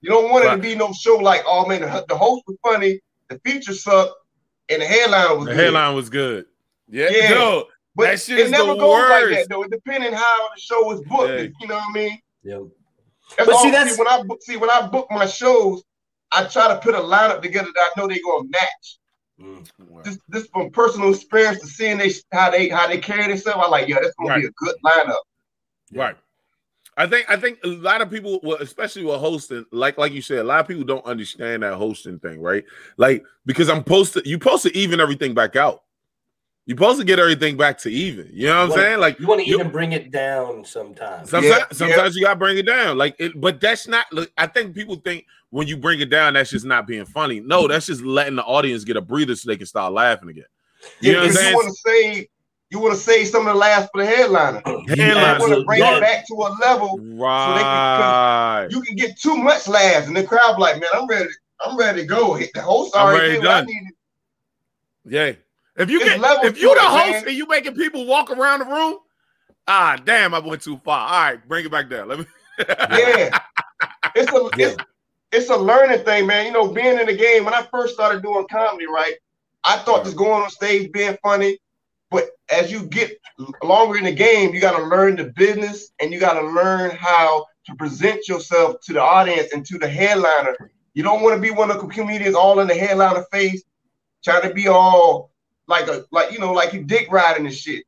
[0.00, 0.54] You don't want right.
[0.54, 3.74] it to be no show like, oh man, the, the host was funny, the feature
[3.74, 4.14] sucked,
[4.70, 5.64] and the headline was the good.
[5.64, 6.46] headline was good.
[6.88, 7.08] Yeah.
[7.10, 7.28] yeah.
[7.28, 9.10] No, but that shit it never goes worst.
[9.10, 9.62] like that though.
[9.62, 11.28] It depending how the show was booked.
[11.28, 11.48] Yeah.
[11.60, 12.18] You know what I mean?
[12.42, 12.60] Yeah.
[13.36, 13.96] That's but see, that's...
[13.96, 15.82] see when I book see when I book my shows,
[16.32, 18.98] I try to put a lineup together that I know they're gonna match.
[19.40, 23.62] Mm, this, this from personal experience to seeing they how they how they carry themselves.
[23.64, 24.42] I'm like, yeah, that's gonna right.
[24.42, 25.16] be a good lineup.
[25.92, 26.16] Right.
[26.96, 30.20] I think I think a lot of people, well, especially with hosting, like like you
[30.20, 32.64] said, a lot of people don't understand that hosting thing, right?
[32.98, 35.82] Like because I'm posted, you supposed to even everything back out.
[36.66, 38.28] You're supposed to get everything back to even.
[38.32, 39.00] You know what I'm saying?
[39.00, 41.30] Like you want to even bring it down sometimes.
[41.30, 42.20] Sometimes, yeah, sometimes yeah.
[42.20, 42.98] you gotta bring it down.
[42.98, 44.06] Like, it, but that's not.
[44.12, 47.40] Look, I think people think when you bring it down, that's just not being funny.
[47.40, 50.44] No, that's just letting the audience get a breather so they can start laughing again.
[51.00, 52.28] You You want to say
[52.70, 54.62] you want to say some of the laughs for the headliner.
[54.88, 55.34] Headliner.
[55.34, 58.68] You want to bring it back to a level right.
[58.70, 61.28] So can, you can get too much laughs, and the crowd like, man, I'm ready.
[61.60, 62.34] I'm ready to go.
[62.34, 63.68] Hit the host already done.
[65.04, 65.32] Yeah.
[65.76, 67.28] If you get if you the host man.
[67.28, 68.98] and you making people walk around the room,
[69.66, 71.06] ah, damn, I went too far.
[71.06, 72.08] All right, bring it back down.
[72.08, 72.26] Let me.
[72.58, 73.38] yeah,
[74.14, 74.66] it's a yeah.
[74.66, 74.76] it's,
[75.32, 76.46] it's a learning thing, man.
[76.46, 77.44] You know, being in the game.
[77.44, 79.14] When I first started doing comedy, right,
[79.64, 81.58] I thought just going on stage being funny,
[82.10, 83.18] but as you get
[83.62, 86.90] longer in the game, you got to learn the business and you got to learn
[86.90, 90.56] how to present yourself to the audience and to the headliner.
[90.94, 93.62] You don't want to be one of the comedians all in the headliner face,
[94.24, 95.30] trying to be all
[95.68, 97.84] like a like you know like you dick riding and shit.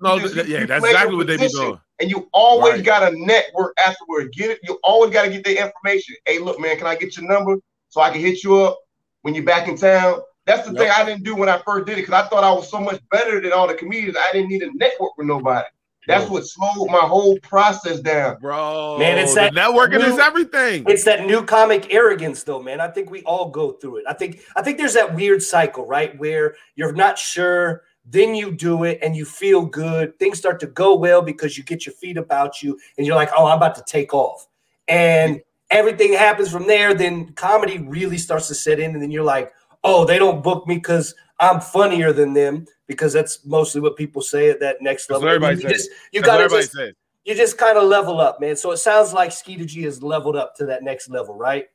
[0.00, 1.78] No, just, yeah, that's exactly what they be doing.
[2.00, 2.84] And you always right.
[2.84, 4.32] got a network afterward.
[4.32, 4.60] Get it.
[4.64, 6.16] You always got to get the information.
[6.26, 7.56] Hey, look, man, can I get your number
[7.88, 8.78] so I can hit you up
[9.22, 10.20] when you're back in town?
[10.46, 10.82] That's the yep.
[10.82, 12.80] thing I didn't do when I first did it because I thought I was so
[12.80, 14.16] much better than all the comedians.
[14.18, 15.66] I didn't need a network with nobody.
[16.06, 18.98] That's what slowed my whole process down, bro.
[18.98, 20.84] Man, it's that networking new, is everything.
[20.86, 22.78] It's that new comic arrogance, though, man.
[22.78, 24.04] I think we all go through it.
[24.06, 28.52] I think I think there's that weird cycle, right, where you're not sure, then you
[28.52, 30.18] do it, and you feel good.
[30.18, 33.30] Things start to go well because you get your feet about you, and you're like,
[33.36, 34.46] oh, I'm about to take off,
[34.88, 35.40] and
[35.70, 36.94] everything happens from there.
[36.94, 40.66] Then comedy really starts to set in, and then you're like, oh, they don't book
[40.66, 45.10] me because I'm funnier than them because that's mostly what people say at that next
[45.10, 45.28] level.
[45.28, 46.76] Everybody you, just you gotta just
[47.24, 48.56] you just kind of level up, man.
[48.56, 51.66] So it sounds like Skeeter G has leveled up to that next level, right?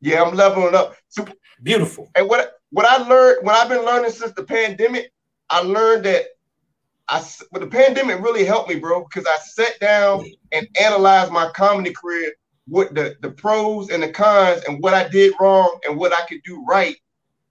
[0.00, 0.96] Yeah, I'm leveling up.
[1.08, 1.26] So,
[1.62, 2.10] Beautiful.
[2.14, 5.12] And what what I learned, what I've been learning since the pandemic,
[5.50, 6.26] I learned that
[7.08, 11.50] I but the pandemic really helped me, bro, because I sat down and analyzed my
[11.50, 12.32] comedy career,
[12.68, 16.24] what the the pros and the cons, and what I did wrong and what I
[16.26, 16.96] could do right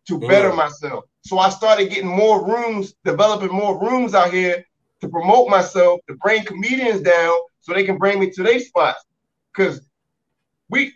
[0.07, 0.57] to better mm.
[0.57, 1.03] myself.
[1.21, 4.65] So I started getting more rooms, developing more rooms out here
[5.01, 9.03] to promote myself, to bring comedians down so they can bring me to their spots.
[9.53, 9.81] Cause
[10.69, 10.93] we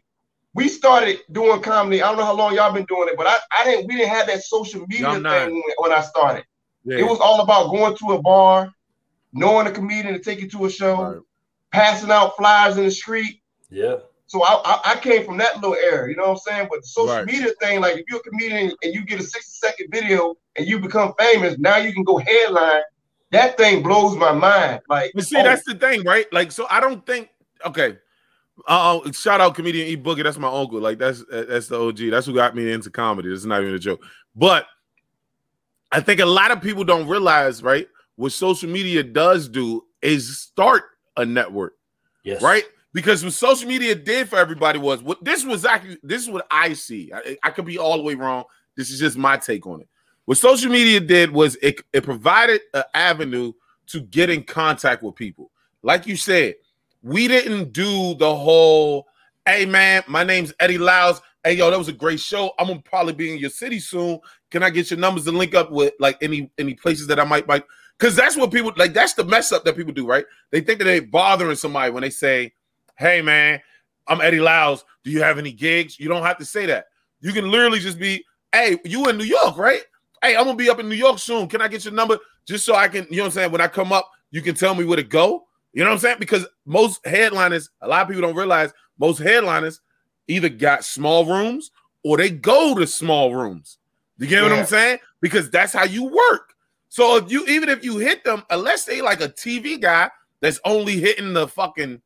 [0.54, 2.02] we started doing comedy.
[2.02, 4.10] I don't know how long y'all been doing it, but I, I didn't we didn't
[4.10, 6.46] have that social media thing when, when, I started.
[6.86, 6.98] Yeah.
[6.98, 8.74] It was all about going to a bar,
[9.32, 11.22] knowing a comedian to take you to a show, right.
[11.72, 13.42] passing out flyers in the street.
[13.70, 13.98] Yeah.
[14.28, 16.68] So I, I, I, came from that little era, you know what I'm saying?
[16.72, 17.26] But the social right.
[17.26, 20.66] media thing, like if you're a comedian and you get a 60 second video and
[20.66, 22.82] you become famous, now you can go headline.
[23.32, 24.82] That thing blows my mind.
[24.90, 25.44] Like, but see, oh.
[25.44, 26.26] that's the thing, right?
[26.32, 27.30] Like, so I don't think.
[27.66, 27.98] Okay,
[28.68, 30.24] uh, shout out comedian E Boogie.
[30.24, 30.80] That's my uncle.
[30.80, 31.98] Like, that's that's the OG.
[32.12, 33.30] That's who got me into comedy.
[33.30, 34.04] This is not even a joke.
[34.36, 34.68] But
[35.94, 37.88] I think a lot of people don't realize, right?
[38.16, 40.84] What social media does do is start
[41.16, 41.76] a network.
[42.24, 42.42] Yes.
[42.42, 46.30] Right because what social media did for everybody was what this was actually this is
[46.30, 47.12] what I see.
[47.14, 48.46] I, I, could be all the way wrong.
[48.76, 49.88] This is just my take on it.
[50.26, 53.52] What social media did was it, it provided an avenue
[53.88, 55.52] to get in contact with people.
[55.82, 56.56] Like you said,
[57.02, 59.08] we didn't do the whole,
[59.46, 61.22] hey man, my name's Eddie Lyles.
[61.46, 62.54] Hey yo, that was a great show.
[62.58, 64.20] I'm gonna probably be in your city soon.
[64.50, 67.26] Can I get your numbers and link up with like any any places that I
[67.26, 67.66] might like?
[68.00, 68.94] Because that's what people like.
[68.94, 70.26] That's the mess up that people do, right?
[70.52, 72.54] They think that they're bothering somebody when they say,
[72.98, 73.60] hey man,
[74.08, 74.86] I'm Eddie Lyles.
[75.04, 76.00] Do you have any gigs?
[76.00, 76.86] You don't have to say that.
[77.20, 79.82] You can literally just be, hey, you in New York, right?
[80.22, 81.50] Hey, I'm gonna be up in New York soon.
[81.50, 82.20] Can I get your number?
[82.48, 83.52] Just so I can, you know what I'm saying?
[83.52, 85.44] When I come up, you can tell me where to go.
[85.74, 86.18] You know what I'm saying?
[86.20, 89.82] Because most headliners, a lot of people don't realize most headliners
[90.28, 91.72] either got small rooms
[92.04, 93.78] or they go to small rooms.
[94.18, 94.50] You get yeah.
[94.50, 95.00] what I'm saying?
[95.22, 96.54] Because that's how you work.
[96.90, 100.10] So if you even if you hit them, unless they like a TV guy
[100.40, 102.02] that's only hitting the fucking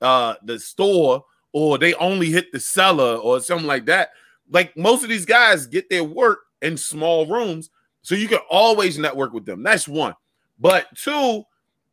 [0.00, 4.10] uh the store or they only hit the Cellar or something like that.
[4.50, 7.70] Like most of these guys get their work in small rooms,
[8.02, 9.62] so you can always network with them.
[9.62, 10.14] That's one.
[10.58, 11.44] But two,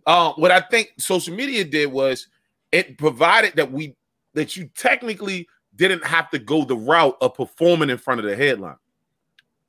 [0.06, 2.28] uh, what I think social media did was
[2.72, 3.96] it provided that we
[4.34, 8.36] that you technically didn't have to go the route of performing in front of the
[8.36, 8.78] headline,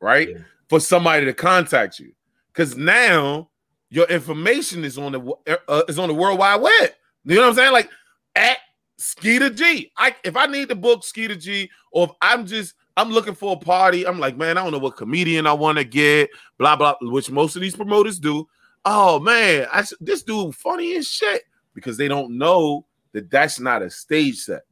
[0.01, 0.31] right?
[0.31, 0.39] Yeah.
[0.69, 2.13] For somebody to contact you,
[2.53, 3.49] because now
[3.91, 6.91] your information is on the uh, is on the World Wide Web.
[7.25, 7.73] You know what I'm saying?
[7.73, 7.91] Like
[8.35, 8.59] at
[8.99, 9.93] Skeeter G.
[9.97, 13.53] I if I need to book Skeeter G, or if I'm just I'm looking for
[13.53, 16.77] a party, I'm like, man, I don't know what comedian I want to get, blah
[16.77, 18.47] blah, which most of these promoters do.
[18.85, 21.43] Oh man, I, this dude funny as shit
[21.75, 24.63] because they don't know that that's not a stage set.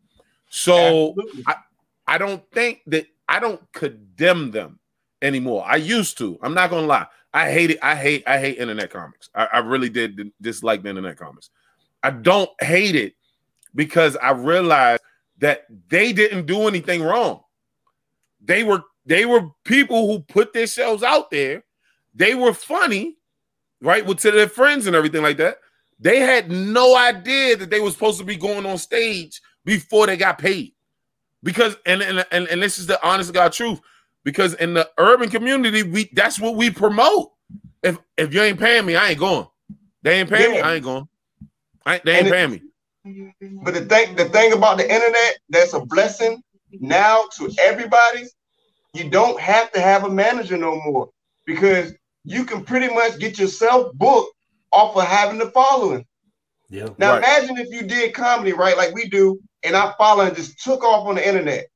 [0.56, 1.16] So
[1.48, 1.56] I,
[2.06, 4.78] I don't think that I don't condemn them
[5.20, 5.64] anymore.
[5.66, 6.38] I used to.
[6.42, 7.06] I'm not gonna lie.
[7.32, 7.80] I hate it.
[7.82, 9.30] I hate I hate internet comics.
[9.34, 11.50] I, I really did dislike the internet comics.
[12.04, 13.16] I don't hate it
[13.74, 15.02] because I realized
[15.38, 17.40] that they didn't do anything wrong.
[18.40, 21.64] They were they were people who put themselves out there.
[22.14, 23.16] They were funny,
[23.80, 24.06] right?
[24.06, 25.56] With to their friends and everything like that.
[25.98, 30.16] They had no idea that they were supposed to be going on stage before they
[30.16, 30.72] got paid.
[31.42, 33.80] Because and and and, and this is the honest God truth.
[34.24, 37.32] Because in the urban community, we that's what we promote.
[37.82, 39.46] If if you ain't paying me, I ain't going.
[40.02, 40.56] They ain't paying yeah.
[40.56, 41.08] me, I ain't going.
[41.86, 42.62] I, they ain't and paying me.
[43.62, 46.42] But the thing, the thing about the internet that's a blessing
[46.80, 48.24] now to everybody,
[48.94, 51.10] you don't have to have a manager no more
[51.46, 51.92] because
[52.24, 54.34] you can pretty much get yourself booked
[54.72, 56.04] off of having the following.
[56.70, 56.88] Yeah.
[56.98, 57.18] Now right.
[57.18, 60.84] imagine if you did comedy right like we do, and I follow and just took
[60.84, 61.66] off on the internet.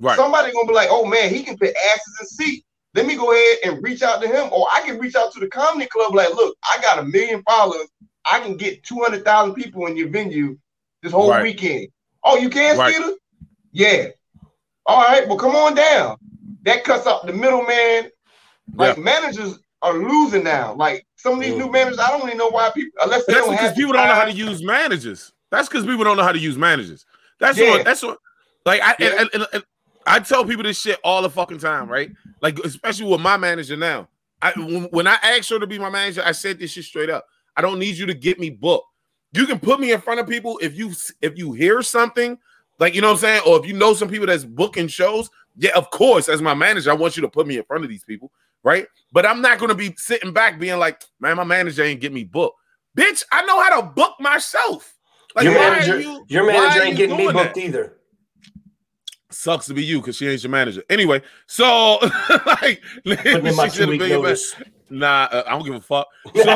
[0.00, 0.16] Right.
[0.16, 3.32] Somebody gonna be like, "Oh man, he can put asses in seats." let me go
[3.32, 6.14] ahead and reach out to him, or I can reach out to the comedy club.
[6.14, 7.88] Like, look, I got a million followers.
[8.24, 10.58] I can get two hundred thousand people in your venue
[11.02, 11.42] this whole right.
[11.42, 11.88] weekend.
[12.24, 12.94] Oh, you can, right.
[12.94, 13.14] Skeeter?
[13.72, 14.08] Yeah.
[14.86, 15.26] All right.
[15.26, 16.16] Well, come on down.
[16.62, 18.10] That cuts out the middleman.
[18.74, 19.02] Like yeah.
[19.02, 20.74] managers are losing now.
[20.74, 21.58] Like some of these mm.
[21.58, 24.06] new managers, I don't even know why people unless they that's don't have people don't
[24.06, 25.32] know how to use managers.
[25.50, 27.06] That's because people don't know how to use managers.
[27.40, 27.70] That's yeah.
[27.70, 27.84] what.
[27.84, 28.18] That's what.
[28.64, 29.20] Like I, yeah.
[29.20, 29.64] and, and, and,
[30.06, 32.10] I tell people this shit all the fucking time, right?
[32.40, 34.08] Like especially with my manager now.
[34.42, 37.10] I when, when I asked her to be my manager, I said this shit straight
[37.10, 37.26] up.
[37.56, 38.86] I don't need you to get me booked.
[39.32, 42.38] You can put me in front of people if you if you hear something,
[42.78, 45.30] like you know what I'm saying, or if you know some people that's booking shows.
[45.56, 47.90] Yeah, of course, as my manager, I want you to put me in front of
[47.90, 48.30] these people,
[48.62, 48.86] right?
[49.12, 52.24] But I'm not gonna be sitting back being like, man, my manager ain't get me
[52.24, 52.56] booked.
[52.96, 54.96] Bitch, I know how to book myself.
[55.34, 57.60] Like, your manager, you, your manager ain't getting me booked that?
[57.60, 57.96] either.
[59.30, 60.82] Sucks to be you because she ain't your manager.
[60.90, 61.98] Anyway, so
[62.46, 64.00] like, Putting in my two week.
[64.90, 66.08] Nah, uh, I don't give a fuck.
[66.34, 66.42] So,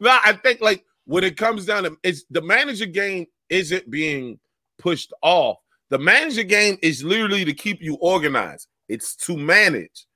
[0.00, 4.38] nah, I think like when it comes down to it's the manager game isn't being
[4.78, 5.58] pushed off.
[5.90, 8.68] The manager game is literally to keep you organized.
[8.88, 10.06] It's to manage.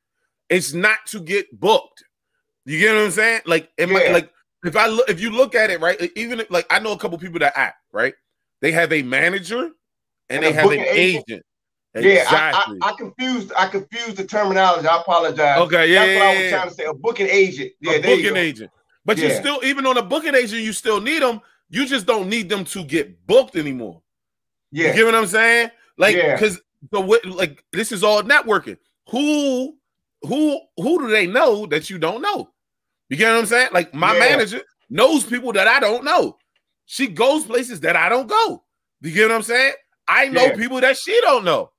[0.48, 2.04] It's not to get booked.
[2.64, 3.40] You get what I'm saying?
[3.46, 3.86] Like, yeah.
[3.86, 4.30] I, like
[4.64, 6.98] if I look, if you look at it right, even if, like I know a
[6.98, 8.14] couple people that act right.
[8.62, 9.72] They have a manager and,
[10.31, 11.25] and they have an agent.
[11.29, 11.44] agent.
[11.94, 12.79] Yeah, exactly.
[12.81, 13.53] I, I, I, confused.
[13.59, 14.87] I confused the terminology.
[14.87, 15.59] I apologize.
[15.62, 16.85] Okay, yeah, that's yeah, what I was trying to say.
[16.85, 17.72] A booking agent.
[17.81, 18.70] Yeah, a booking agent.
[19.05, 19.29] But yeah.
[19.29, 21.40] you still, even on a booking agent, you still need them.
[21.68, 24.01] You just don't need them to get booked anymore.
[24.70, 25.70] Yeah, you get what I'm saying?
[25.98, 28.79] Like, because the like this is all networking.
[29.11, 29.77] Who,
[30.22, 32.51] who, who do they know that you don't know?
[33.12, 33.68] You get what I'm saying?
[33.72, 34.20] Like my yeah.
[34.20, 36.38] manager knows people that I don't know.
[36.87, 38.64] She goes places that I don't go.
[39.03, 39.75] You get what I'm saying?
[40.09, 40.57] I know yeah.
[40.57, 41.72] people that she don't know.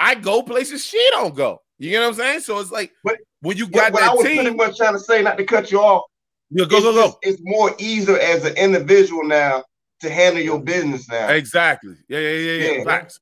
[0.00, 1.60] I go places she don't go.
[1.76, 2.40] You get what I'm saying?
[2.40, 4.94] So it's like but, when you got what, that I was team, pretty much trying
[4.94, 6.04] to say, not to cut you off.
[6.48, 7.18] Yeah, go, go, go.
[7.20, 9.64] It's more easier as an individual now
[10.00, 11.28] to handle your business now.
[11.28, 11.96] Exactly.
[12.08, 12.72] Yeah, yeah, yeah, yeah.
[12.78, 12.84] yeah.
[12.84, 13.20] Facts.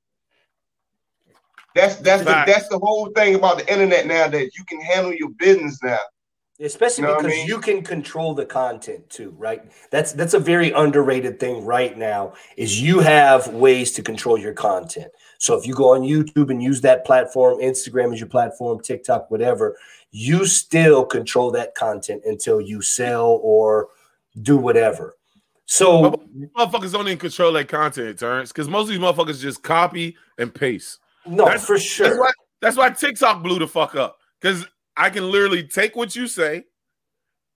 [1.74, 2.46] That's that's Facts.
[2.46, 5.82] the that's the whole thing about the internet now that you can handle your business
[5.82, 5.98] now.
[6.58, 7.46] Especially you know because I mean?
[7.46, 9.62] you can control the content too, right?
[9.90, 12.32] That's that's a very underrated thing right now.
[12.56, 15.12] Is you have ways to control your content.
[15.38, 19.30] So if you go on YouTube and use that platform, Instagram is your platform, TikTok,
[19.30, 19.76] whatever,
[20.12, 23.88] you still control that content until you sell or
[24.40, 25.16] do whatever.
[25.66, 26.22] So
[26.56, 30.54] motherfuckers don't even control that content, turns because most of these motherfuckers just copy and
[30.54, 31.00] paste.
[31.26, 32.08] No, that's, for sure.
[32.08, 32.30] That's why,
[32.62, 34.66] that's why TikTok blew the fuck up because
[34.96, 36.64] I can literally take what you say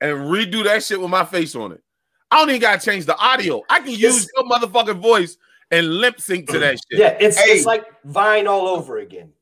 [0.01, 1.83] and redo that shit with my face on it.
[2.31, 3.63] I don't even gotta change the audio.
[3.69, 5.37] I can use your motherfucking voice
[5.71, 6.99] and lip sync to that shit.
[6.99, 7.53] Yeah, it's hey.
[7.53, 9.33] it's like Vine all over again.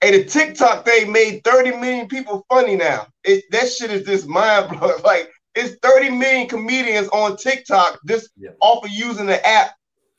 [0.00, 3.06] Hey, the TikTok thing made 30 million people funny now.
[3.24, 5.00] It, that shit is just mind blowing.
[5.04, 8.50] Like it's 30 million comedians on TikTok just yeah.
[8.60, 9.70] off of using the app,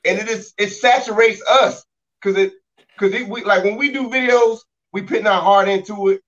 [0.05, 1.85] and it is it saturates us
[2.21, 2.53] because it
[2.93, 4.59] because it we like when we do videos,
[4.93, 6.21] we putting our heart into it.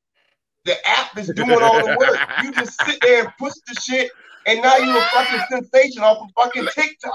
[0.65, 2.19] The app is doing all the work.
[2.43, 4.11] you just sit there and push the shit,
[4.45, 7.13] and now you're a fucking sensation off of fucking TikTok.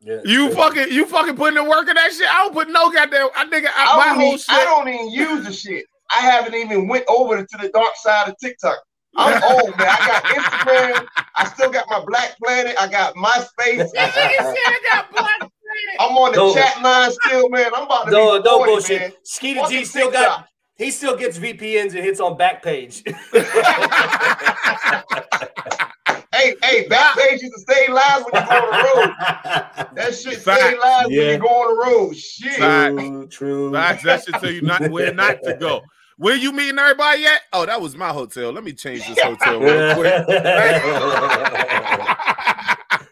[0.00, 2.28] Yeah, you fucking you fucking putting the work in that shit.
[2.28, 3.28] I don't put no goddamn.
[3.36, 4.50] I think I, I my whole even, shit.
[4.50, 5.86] I don't even use the shit.
[6.10, 8.78] I haven't even went over to the dark side of TikTok.
[9.16, 9.88] I'm old, man.
[9.88, 11.06] I got Instagram.
[11.36, 12.76] I still got my Black Planet.
[12.78, 13.90] I got MySpace.
[13.98, 15.50] I got Black
[15.98, 16.54] I'm on the no.
[16.54, 17.70] chat line still, man.
[17.74, 19.00] I'm about to no, be 40, no bullshit.
[19.00, 19.12] Man.
[19.24, 20.26] Skeeter G still TikTok.
[20.26, 20.48] got.
[20.76, 23.02] He still gets VPNs and hits on Backpage.
[26.34, 29.14] hey, hey, Backpage used to stay live when you go on the road.
[29.94, 30.60] That shit Fact.
[30.60, 31.22] stay live yeah.
[31.22, 32.14] when you go on the road.
[32.14, 32.56] Shit.
[32.56, 33.72] True, true.
[33.72, 34.02] Facts.
[34.02, 35.80] That should tell you not where not to go.
[36.18, 37.40] Where you meeting everybody at?
[37.54, 38.50] Oh, that was my hotel.
[38.52, 40.12] Let me change this hotel real quick.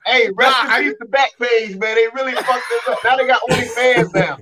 [0.06, 1.94] hey, rest nah, in peace to Backpage, man.
[1.96, 2.98] They really fucked this up.
[3.04, 4.36] Now they got OnlyFans now.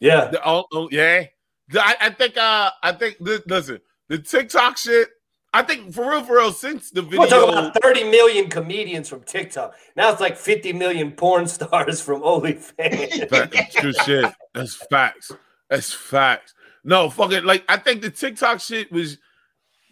[0.00, 0.26] Yeah.
[0.26, 1.26] The, oh, oh, yeah.
[1.74, 2.36] I, I, think.
[2.36, 3.16] Uh, I think.
[3.20, 5.08] Listen, the TikTok shit.
[5.52, 9.08] I think for real, for real, since the video, we're talking about 30 million comedians
[9.08, 9.74] from TikTok.
[9.96, 13.72] Now it's like 50 million porn stars from OnlyFans.
[13.72, 14.32] True shit.
[14.54, 15.32] That's facts.
[15.68, 16.54] That's facts.
[16.84, 19.18] No, fucking like I think the TikTok shit was.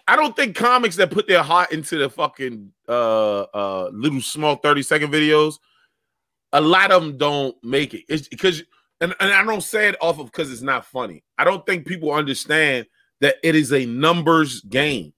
[0.07, 4.57] I don't think comics that put their heart into the fucking uh uh little small
[4.57, 5.57] 30 second videos,
[6.53, 8.05] a lot of them don't make it.
[8.09, 8.63] It's because
[9.01, 11.23] and, and I don't say it off of because it's not funny.
[11.37, 12.87] I don't think people understand
[13.21, 15.13] that it is a numbers game.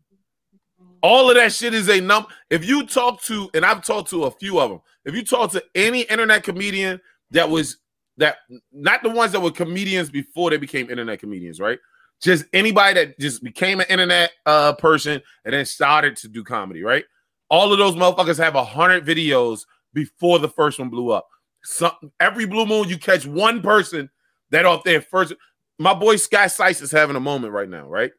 [1.02, 2.28] All of that shit is a number.
[2.50, 5.50] If you talk to, and I've talked to a few of them, if you talk
[5.52, 7.00] to any internet comedian
[7.30, 7.78] that was
[8.18, 8.36] that
[8.72, 11.78] not the ones that were comedians before they became internet comedians, right?
[12.20, 16.82] just anybody that just became an internet uh, person and then started to do comedy,
[16.82, 17.04] right?
[17.48, 21.26] All of those motherfuckers have a hundred videos before the first one blew up.
[21.62, 24.10] Some every blue moon you catch one person
[24.50, 25.34] that off there first.
[25.78, 28.12] My boy Sky Sice is having a moment right now, right?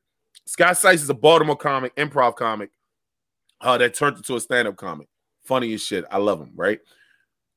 [0.46, 2.72] Sky Sice is a Baltimore comic, improv comic,
[3.62, 5.08] uh, that turned into a stand-up comic.
[5.44, 6.06] Funny as shit.
[6.12, 6.80] I love him, right?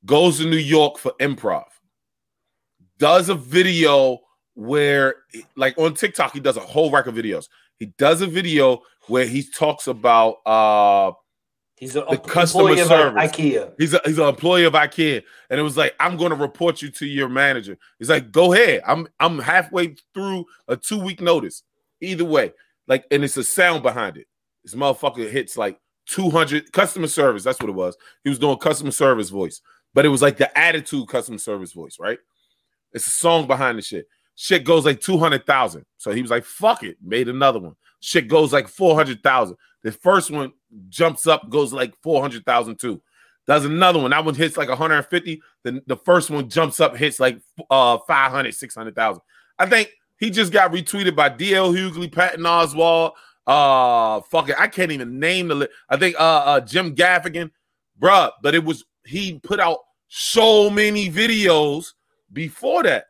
[0.05, 1.65] Goes to New York for improv.
[2.97, 4.19] Does a video
[4.53, 5.15] where
[5.55, 7.49] like on TikTok, he does a whole rack of videos.
[7.77, 11.11] He does a video where he talks about uh
[11.77, 13.31] He's a the customer service.
[13.31, 13.73] IKEA.
[13.77, 16.81] He's a, he's an employee of IKEA, and it was like, I'm going to report
[16.81, 17.77] you to your manager.
[17.99, 18.81] He's like, go ahead.
[18.87, 21.63] I'm I'm halfway through a two week notice.
[22.01, 22.53] Either way,
[22.87, 24.27] like, and it's a sound behind it.
[24.63, 27.43] This motherfucker hits like 200 customer service.
[27.43, 27.97] That's what it was.
[28.23, 29.61] He was doing customer service voice,
[29.93, 32.19] but it was like the attitude customer service voice, right?
[32.93, 34.07] It's a song behind the shit.
[34.35, 35.85] Shit goes like 200,000.
[35.97, 37.75] So he was like, fuck it, made another one.
[37.99, 39.57] Shit goes like 400,000.
[39.83, 40.51] The first one
[40.89, 43.01] jumps up, goes like 400,000 too.
[43.47, 44.11] Does another one.
[44.11, 45.41] That one hits like 150.
[45.63, 49.21] Then the first one jumps up, hits like uh 500, 600,000.
[49.59, 53.11] I think he just got retweeted by DL Hughley, Patton Oswalt.
[53.45, 54.55] Uh, fuck it.
[54.59, 55.69] I can't even name the.
[55.89, 57.51] I think uh, uh Jim Gaffigan,
[57.99, 58.31] bruh.
[58.41, 61.93] But it was he put out so many videos
[62.33, 63.05] before that.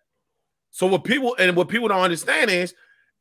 [0.72, 2.74] So what people and what people don't understand is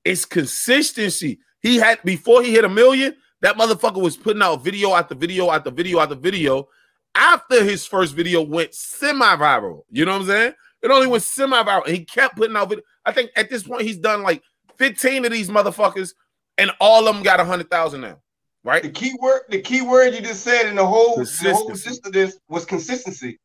[0.05, 1.39] it's consistency.
[1.61, 3.15] He had before he hit a million,
[3.45, 6.67] that motherfucker was putting out video after video after video after video.
[7.15, 10.53] After his first video went semi-viral, you know what I'm saying?
[10.81, 11.85] It only went semi-viral.
[11.85, 12.83] And he kept putting out video.
[13.05, 14.43] I think at this point he's done like
[14.79, 16.15] 15 of these motherfuckers,
[16.57, 18.17] and all of them got a hundred thousand now.
[18.65, 18.83] Right.
[18.83, 22.07] The key word, the key word you just said in the whole the whole gist
[22.07, 23.39] of this was consistency.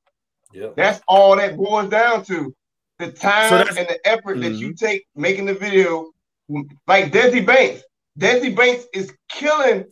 [0.53, 0.69] Yeah.
[0.77, 2.55] That's all that boils down to
[2.99, 4.41] the time so and the effort mm-hmm.
[4.43, 4.85] that you mm-hmm.
[4.85, 6.09] take making the video,
[6.87, 7.83] like Desi Banks.
[8.19, 9.85] Desi Banks is killing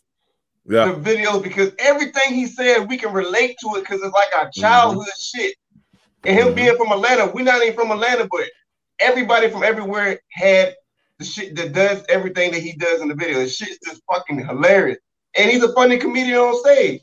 [0.65, 0.91] yeah.
[0.91, 4.47] the videos because everything he said we can relate to it because it's like our
[4.47, 4.61] mm-hmm.
[4.61, 5.39] childhood mm-hmm.
[5.39, 5.55] shit.
[6.25, 6.55] And him mm-hmm.
[6.55, 8.45] being from Atlanta, we're not even from Atlanta, but
[8.99, 10.75] everybody from everywhere had
[11.19, 13.39] the shit that does everything that he does in the video.
[13.39, 14.99] The shit's just fucking hilarious.
[15.38, 17.01] And he's a funny comedian on stage.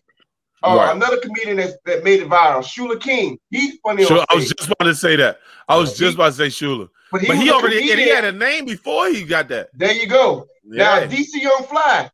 [0.62, 0.96] Uh, right.
[0.96, 3.38] Another comedian that, that made it viral, Shuler King.
[3.50, 4.04] He's funny.
[4.04, 5.38] I was just about to say that.
[5.68, 6.88] I was just about to say Shuler.
[7.12, 9.68] But he, but he already and he had a name before he got that.
[9.74, 10.48] There you go.
[10.64, 11.00] Yeah.
[11.00, 12.10] Now DC Young Fly.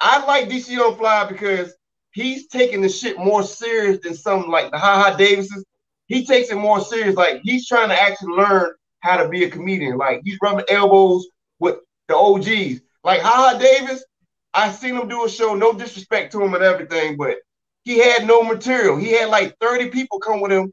[0.00, 1.74] I like DC Young Fly because
[2.12, 5.64] he's taking the shit more serious than some like the Ha Ha Davises.
[6.06, 7.16] He takes it more serious.
[7.16, 8.70] Like he's trying to actually learn
[9.00, 9.96] how to be a comedian.
[9.96, 11.26] Like he's rubbing elbows
[11.58, 11.76] with
[12.08, 12.80] the OGs.
[13.04, 14.04] Like Ha Ha Davis,
[14.54, 15.54] I seen him do a show.
[15.54, 17.36] No disrespect to him and everything, but
[17.84, 18.96] he had no material.
[18.96, 20.72] He had like 30 people come with him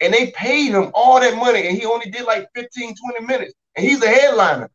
[0.00, 3.54] and they paid him all that money and he only did like 15, 20 minutes.
[3.76, 4.70] And he's a headliner.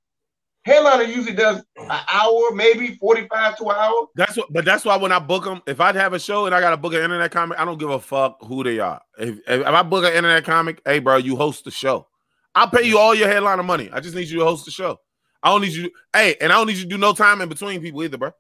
[0.65, 4.07] Headliner usually does an hour, maybe 45 to an hour.
[4.15, 6.53] That's what, but that's why when I book them, if I have a show and
[6.53, 9.01] I got to book an internet comic, I don't give a fuck who they are.
[9.17, 12.07] If, if, if I book an internet comic, hey, bro, you host the show.
[12.55, 13.89] I'll pay you all your headliner money.
[13.91, 14.99] I just need you to host the show.
[15.41, 17.47] I don't need you, hey, and I don't need you to do no time in
[17.47, 18.31] between people either, bro.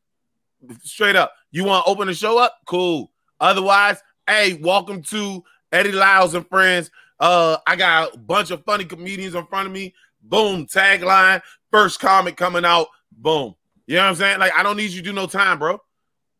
[0.83, 1.33] Straight up.
[1.51, 2.57] You want to open the show up?
[2.65, 3.11] Cool.
[3.39, 5.41] Otherwise, hey, welcome to
[5.71, 6.91] Eddie Lyles and friends.
[7.17, 9.93] Uh, I got a bunch of funny comedians in front of me.
[10.21, 11.41] Boom, tagline,
[11.71, 12.87] first comic coming out.
[13.11, 13.55] Boom.
[13.87, 14.39] You know what I'm saying?
[14.39, 15.79] Like, I don't need you to do no time, bro.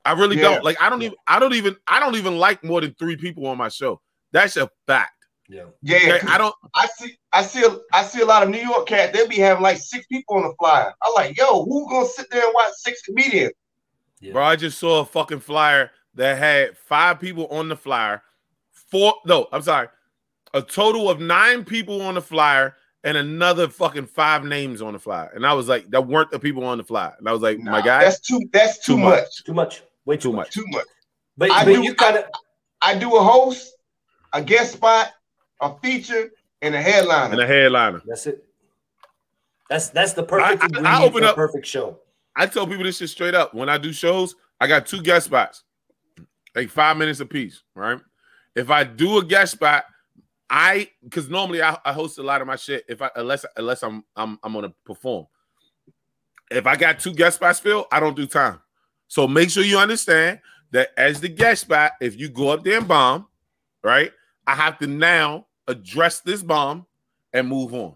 [0.05, 0.43] I really yeah.
[0.43, 0.63] don't.
[0.63, 3.47] Like, I don't even, I don't even, I don't even like more than three people
[3.47, 4.01] on my show.
[4.31, 5.13] That's a fact.
[5.47, 5.97] Yeah, yeah.
[5.97, 6.27] Okay?
[6.27, 6.53] I don't.
[6.75, 7.17] I see.
[7.33, 7.63] I see.
[7.65, 9.17] A, I see a lot of New York cats.
[9.17, 10.93] They'll be having like six people on the flyer.
[11.01, 13.53] I'm like, yo, who gonna sit there and watch six comedians?
[14.21, 14.33] Yeah.
[14.33, 18.21] Bro, I just saw a fucking flyer that had five people on the flyer.
[18.71, 19.87] Four, no, I'm sorry,
[20.53, 24.99] a total of nine people on the flyer and another fucking five names on the
[24.99, 25.27] fly.
[25.33, 27.11] And I was like, that weren't the people on the fly.
[27.17, 28.41] And I was like, nah, my guy, that's too.
[28.51, 29.19] That's too, too much.
[29.19, 29.43] much.
[29.43, 29.81] Too much.
[30.05, 30.51] Way too, too much.
[30.51, 30.85] Too much.
[31.37, 32.25] But, I but do, you kind of.
[32.81, 33.73] I, I do a host,
[34.33, 35.11] a guest spot,
[35.61, 36.31] a feature,
[36.61, 37.33] and a headliner.
[37.33, 38.01] And a headliner.
[38.05, 38.43] That's it.
[39.69, 40.77] That's that's the perfect.
[40.77, 41.99] I, I, I open up perfect show.
[42.35, 43.53] I tell people this shit straight up.
[43.53, 45.63] When I do shows, I got two guest spots
[46.55, 47.99] like five minutes apiece, right?
[48.55, 49.85] If I do a guest spot,
[50.49, 53.83] I because normally I, I, host a lot of my shit if I unless unless
[53.83, 55.27] I'm I'm I'm gonna perform.
[56.49, 58.59] If I got two guest spots filled, I don't do time.
[59.07, 60.39] So make sure you understand
[60.71, 63.27] that as the guest spot, if you go up there and bomb,
[63.83, 64.11] right,
[64.47, 66.87] I have to now address this bomb
[67.33, 67.95] and move on.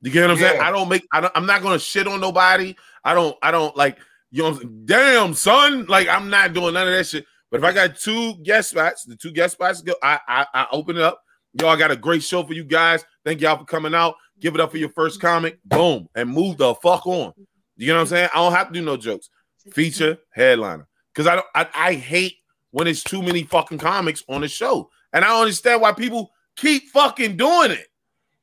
[0.00, 0.50] You get what I'm yeah.
[0.50, 0.60] saying?
[0.60, 2.76] I don't make I don't, I'm not gonna shit on nobody.
[3.04, 3.98] I don't I don't like
[4.30, 7.26] you know damn son like I'm not doing none of that shit.
[7.50, 10.66] But if I got two guest spots, the two guest spots go, I I, I
[10.70, 11.24] open it up.
[11.66, 13.04] I got a great show for you guys.
[13.24, 14.14] Thank y'all for coming out.
[14.40, 15.58] Give it up for your first comic.
[15.64, 16.08] Boom.
[16.14, 17.32] And move the fuck on.
[17.76, 18.28] You know what I'm saying?
[18.32, 19.30] I don't have to do no jokes.
[19.72, 20.86] Feature headliner.
[21.12, 22.36] Because I don't I, I hate
[22.70, 24.90] when it's too many fucking comics on the show.
[25.12, 27.86] And I don't understand why people keep fucking doing it.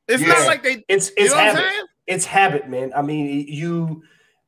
[0.07, 0.29] It's yeah.
[0.29, 1.89] not like they it's it's you know habit.
[2.07, 2.91] It's habit, man.
[2.95, 4.03] I mean, you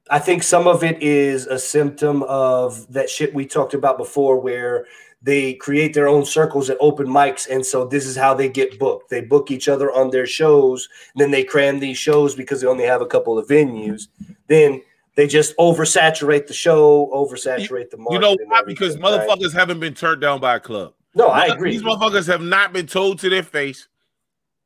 [0.10, 4.40] I think some of it is a symptom of that shit we talked about before
[4.40, 4.86] where
[5.28, 8.80] they create their own circles at open mics and so this is how they get
[8.80, 9.10] booked.
[9.10, 12.86] They book each other on their shows then they cram these shows because they only
[12.86, 14.08] have a couple of venues.
[14.48, 14.82] Then
[15.16, 18.62] they just oversaturate the show oversaturate the market you know why?
[18.66, 19.54] Because motherfuckers right?
[19.54, 20.94] haven't been turned down by a club.
[21.14, 21.72] No i agree.
[21.72, 23.90] these motherfuckers have not been told to their face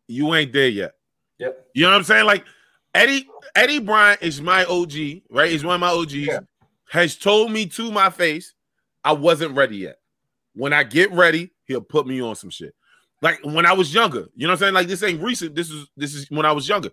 [0.07, 0.93] you ain't there yet.
[1.39, 1.69] Yep.
[1.73, 2.25] You know what i'm saying?
[2.27, 2.45] Like
[2.93, 4.93] eddie eddie bryant is my og
[5.31, 5.49] right?
[5.49, 6.41] He's one of my og's yeah.
[6.91, 8.53] has told me to my face
[9.03, 9.97] i wasn't ready yet
[10.53, 12.73] when I get ready, he'll put me on some shit.
[13.21, 14.73] Like when I was younger, you know what I'm saying?
[14.73, 15.55] Like this ain't recent.
[15.55, 16.89] This is this is when I was younger.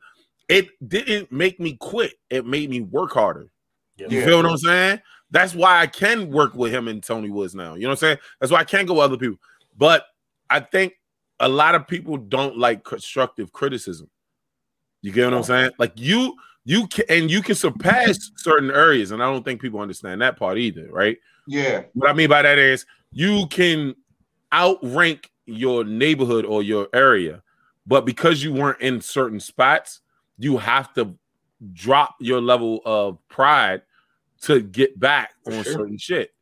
[0.48, 2.14] It didn't make me quit.
[2.30, 3.50] It made me work harder.
[3.96, 4.08] Yeah.
[4.10, 5.00] You feel what I'm saying?
[5.30, 7.74] That's why I can work with him and Tony Woods now.
[7.74, 8.18] You know what I'm saying?
[8.40, 9.38] That's why I can go with other people.
[9.76, 10.04] But
[10.48, 10.94] I think
[11.40, 14.08] a lot of people don't like constructive criticism.
[15.02, 15.70] You get what I'm saying?
[15.78, 16.34] Like you,
[16.64, 20.36] you can and you can surpass certain areas, and I don't think people understand that
[20.36, 21.16] part either, right?
[21.46, 21.82] Yeah.
[21.94, 23.94] What I mean by that is you can
[24.52, 27.42] outrank your neighborhood or your area,
[27.86, 30.00] but because you weren't in certain spots,
[30.38, 31.14] you have to
[31.72, 33.82] drop your level of pride
[34.42, 35.64] to get back on sure.
[35.64, 36.32] certain shit.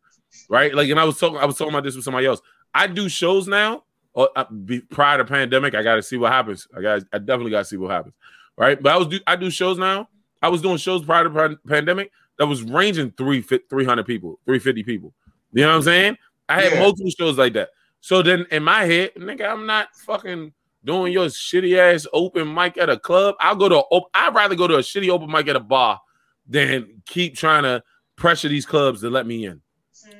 [0.48, 0.74] Right?
[0.74, 2.40] Like, and I was talking, I was talking about this with somebody else.
[2.74, 3.84] I do shows now.
[4.12, 4.44] Or uh,
[4.90, 6.66] prior to pandemic, I got to see what happens.
[6.74, 8.14] I got, I definitely got to see what happens.
[8.56, 8.82] Right?
[8.82, 10.08] But I was, do, I do shows now.
[10.40, 15.12] I was doing shows prior to pandemic that was ranging three, 300 people, 350 people.
[15.52, 16.16] You know what I'm saying?
[16.48, 16.80] I had yeah.
[16.80, 17.70] multiple shows like that.
[18.00, 20.52] So then in my head, nigga, I'm not fucking
[20.84, 23.34] doing your shitty ass open mic at a club.
[23.40, 26.00] I'll go to I'd rather go to a shitty open mic at a bar
[26.48, 27.82] than keep trying to
[28.14, 29.60] pressure these clubs to let me in.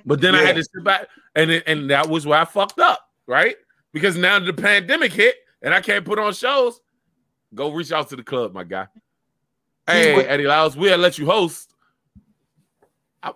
[0.05, 0.41] But then yeah.
[0.41, 3.57] I had to sit back and and that was where I fucked up, right?
[3.93, 6.81] Because now the pandemic hit and I can't put on shows.
[7.55, 8.89] Go reach out to the club, my guy.
[9.87, 11.73] Hey, Eddie Lyles, we'll let you host.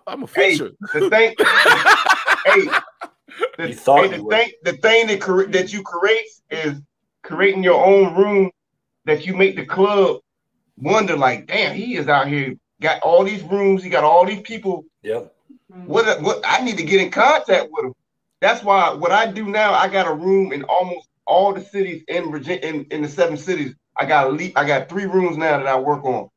[0.06, 0.72] I, am a feature.
[0.92, 1.34] Hey, the thing,
[2.46, 2.64] hey,
[3.56, 6.80] the, hey, the thing, the thing that cor- that you create is
[7.22, 8.50] creating your own room
[9.04, 10.20] that you make the club
[10.78, 14.40] wonder like, damn, he is out here, got all these rooms, he got all these
[14.42, 14.84] people.
[15.02, 15.24] Yeah.
[15.86, 17.94] What what I need to get in contact with him.
[18.40, 22.02] That's why what I do now, I got a room in almost all the cities
[22.08, 23.74] in Virginia in, in the seven cities.
[23.98, 26.28] I got a leap, I got three rooms now that I work on.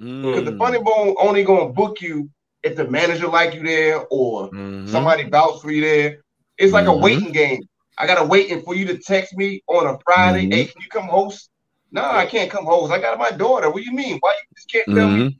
[0.00, 0.22] Mm.
[0.22, 2.28] Because the funny bone only gonna book you
[2.62, 4.86] if the manager like you there or mm-hmm.
[4.86, 6.22] somebody vouch for you there.
[6.58, 7.00] It's like mm-hmm.
[7.00, 7.62] a waiting game.
[7.98, 10.42] I gotta waiting for you to text me on a Friday.
[10.42, 10.52] Mm-hmm.
[10.52, 11.50] Hey, can you come host?
[11.90, 12.92] No, I can't come host.
[12.92, 13.70] I got my daughter.
[13.70, 14.18] What do you mean?
[14.20, 15.24] Why you just can't tell me?
[15.24, 15.36] Mm-hmm.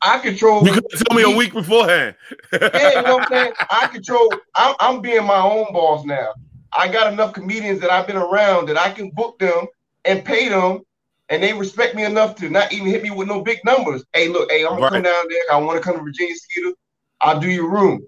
[0.00, 0.64] I control.
[0.64, 2.14] You could tell me a week beforehand.
[2.52, 3.52] yeah, you know what I'm saying.
[3.70, 4.32] I control.
[4.54, 6.28] I'm, I'm being my own boss now.
[6.72, 9.66] I got enough comedians that I've been around that I can book them
[10.04, 10.82] and pay them
[11.28, 14.04] and they respect me enough to not even hit me with no big numbers.
[14.12, 14.92] Hey, look, hey, I'm gonna right.
[14.92, 15.42] come down there.
[15.52, 16.72] I want to come to Virginia Skeeter.
[17.20, 18.02] I'll do your room.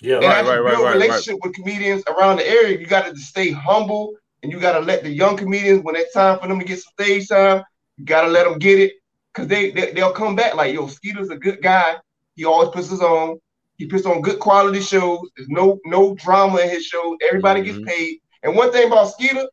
[0.00, 1.40] Yeah, and right, right, build right, relationship right.
[1.44, 2.78] with comedians around the area.
[2.78, 6.12] You got to stay humble, and you got to let the young comedians, when it's
[6.12, 7.62] time for them to get some stage time,
[7.96, 8.92] you got to let them get it,
[9.34, 11.96] cause they, they they'll come back like, yo, Skeeter's a good guy.
[12.36, 13.40] He always puts us on.
[13.76, 15.28] He puts on good quality shows.
[15.36, 17.16] There's no no drama in his shows.
[17.26, 17.84] Everybody mm-hmm.
[17.84, 18.18] gets paid.
[18.42, 19.48] And one thing about Skeeter,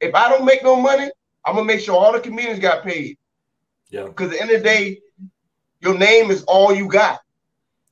[0.00, 1.10] if I don't make no money,
[1.44, 3.18] I'm gonna make sure all the comedians got paid.
[3.90, 4.04] Yeah.
[4.04, 5.00] Because at the end of the day,
[5.80, 7.20] your name is all you got.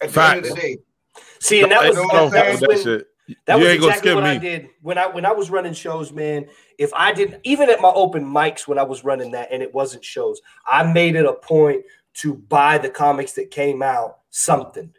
[0.00, 0.36] At the Facts.
[0.36, 0.78] end of the day.
[1.40, 3.04] See, and that was, that, that was when,
[3.46, 4.30] that was exactly what me.
[4.30, 6.46] I did when I when I was running shows, man.
[6.78, 9.74] If I didn't, even at my open mics when I was running that, and it
[9.74, 11.84] wasn't shows, I made it a point
[12.14, 14.92] to buy the comics that came out something.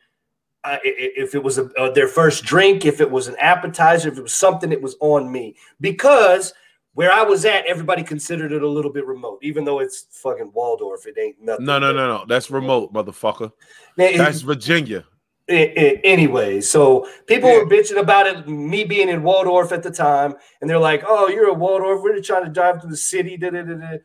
[0.63, 4.17] Uh, if it was a, uh, their first drink, if it was an appetizer, if
[4.17, 6.53] it was something, it was on me because
[6.99, 10.51] where I was at, everybody considered it a little bit remote, even though it's fucking
[10.53, 11.07] Waldorf.
[11.07, 11.63] It ain't nothing.
[11.63, 12.25] No, no, no, no.
[12.27, 13.53] That's remote, motherfucker.
[13.95, 15.05] Man, That's Virginia.
[15.47, 17.59] It, it, anyway, so people yeah.
[17.59, 21.29] were bitching about it, me being in Waldorf at the time, and they're like, "Oh,
[21.29, 22.03] you're a Waldorf.
[22.03, 23.97] We're trying to drive to the city." Da, da, da,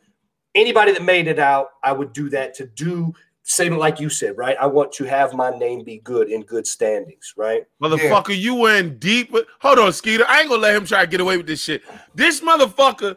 [0.55, 3.13] Anybody that made it out, I would do that to do
[3.45, 4.57] same like you said, right?
[4.59, 7.65] I want to have my name be good in good standings, right?
[7.83, 8.35] Motherfucker, yeah.
[8.37, 9.35] you went deep.
[9.61, 10.25] Hold on, Skeeter.
[10.27, 11.83] I ain't gonna let him try to get away with this shit.
[12.15, 13.17] This motherfucker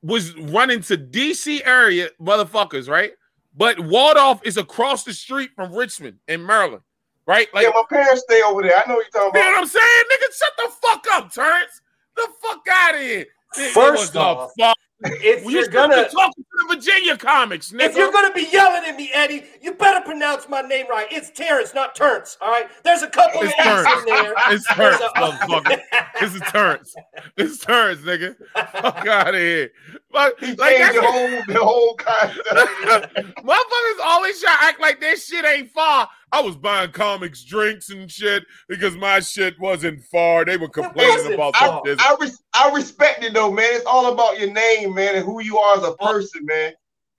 [0.00, 3.12] was running to DC area, motherfuckers, right?
[3.56, 6.82] But Waldorf is across the street from Richmond in Maryland,
[7.26, 7.48] right?
[7.52, 8.76] Like, yeah, my parents stay over there.
[8.76, 9.38] I know what you're talking about.
[9.38, 10.38] You know what I'm saying, nigga?
[10.38, 11.80] Shut the fuck up, Terrence.
[12.14, 13.26] The fuck out of here.
[13.72, 14.52] First off,
[15.00, 17.84] if you're gonna talk to the Virginia comics, nigga.
[17.84, 21.06] if you're gonna be yelling at me, Eddie, you better pronounce my name right.
[21.10, 22.36] It's Terrence, not Terrence.
[22.40, 23.88] All right, there's a couple it's of Terrence.
[23.98, 24.34] in there.
[24.48, 25.80] It's Terrence, motherfucker.
[26.20, 26.94] It's Terrence.
[27.36, 28.36] It's Terrence, nigga.
[28.54, 29.70] Fuck out of here.
[30.12, 32.46] But, he like the whole the whole concept.
[33.44, 36.08] Motherfuckers always try to act like their shit ain't far.
[36.30, 40.44] I was buying comics, drinks, and shit because my shit wasn't far.
[40.44, 41.98] They were complaining about I, this.
[42.00, 43.68] I, res- I respect it though, man.
[43.72, 46.72] It's all about your name, man, and who you are as a person, man.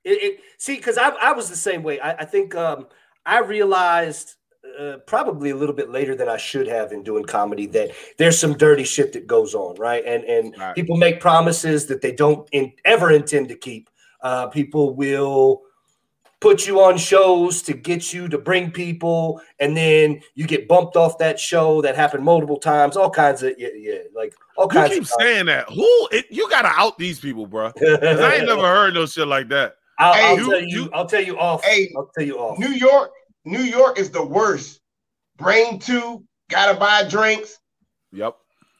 [0.04, 2.00] It, it, see, because I, I was the same way.
[2.00, 2.88] I, I think um,
[3.26, 4.36] I realized
[4.80, 8.40] uh, probably a little bit later than I should have in doing comedy that there's
[8.40, 10.04] some dirty shit that goes on, right?
[10.06, 10.76] And and right.
[10.76, 13.90] people make promises that they don't in, ever intend to keep.
[14.22, 15.62] Uh, people will
[16.42, 20.96] put you on shows to get you to bring people, and then you get bumped
[20.96, 21.82] off that show.
[21.82, 22.98] That happened multiple times.
[22.98, 24.92] All kinds of yeah, yeah like all you kinds.
[24.92, 25.70] You keep saying that.
[25.70, 27.68] Who it, you gotta out these people, bro?
[27.68, 29.76] I ain't never heard no shit like that.
[30.00, 30.90] I'll, hey, I'll you, tell you, you.
[30.94, 31.64] I'll tell you off.
[31.64, 32.60] Hey, I'll tell you off.
[32.60, 33.12] New York,
[33.46, 34.82] New York is the worst.
[35.38, 37.60] Brain two, gotta buy drinks.
[38.12, 38.36] Yep.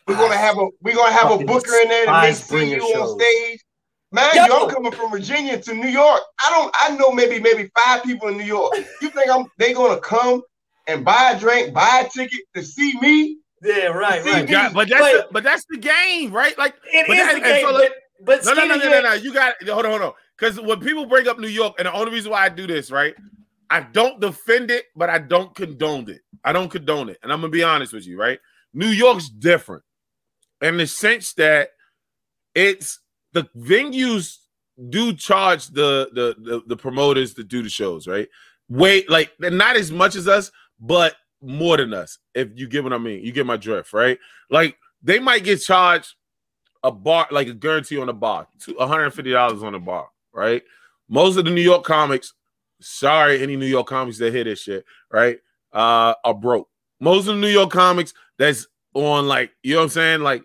[0.08, 3.20] We're gonna have a we're gonna have a booker in there to see you on
[3.20, 3.65] stage.
[4.12, 4.46] Man, Yo.
[4.46, 6.22] you, I'm coming from Virginia to New York.
[6.46, 6.76] I don't.
[6.80, 8.74] I know maybe maybe five people in New York.
[9.02, 9.46] You think I'm?
[9.58, 10.42] They gonna come
[10.88, 13.38] and buy a drink, buy a ticket to see me?
[13.62, 14.48] Yeah, right, right.
[14.48, 16.58] Got, but that's but, the, but that's the game, right?
[16.58, 17.66] Like it is that, the game.
[17.66, 17.94] So like,
[18.24, 19.14] but, but no, no, no, no, no, no.
[19.14, 20.14] You got hold on, hold on.
[20.38, 22.92] Because when people bring up New York, and the only reason why I do this,
[22.92, 23.16] right?
[23.70, 26.22] I don't defend it, but I don't condone it.
[26.44, 28.40] I don't condone it, and I'm gonna be honest with you, right?
[28.74, 29.84] New York's different
[30.62, 31.70] in the sense that
[32.54, 33.00] it's
[33.36, 34.38] the venues
[34.90, 38.28] do charge the, the the the, promoters to do the shows, right?
[38.70, 42.18] Wait, like not as much as us, but more than us.
[42.34, 44.18] If you get what I mean, you get my drift, right?
[44.50, 46.16] Like they might get charged
[46.82, 49.80] a bar, like a guarantee on a bar, to one hundred fifty dollars on the
[49.80, 50.64] bar, right?
[51.10, 52.34] Most of the New York comics,
[52.80, 55.38] sorry, any New York comics that hear this shit, right,
[55.74, 56.70] uh, are broke.
[57.02, 60.44] Most of the New York comics that's on like, you know what I'm saying, like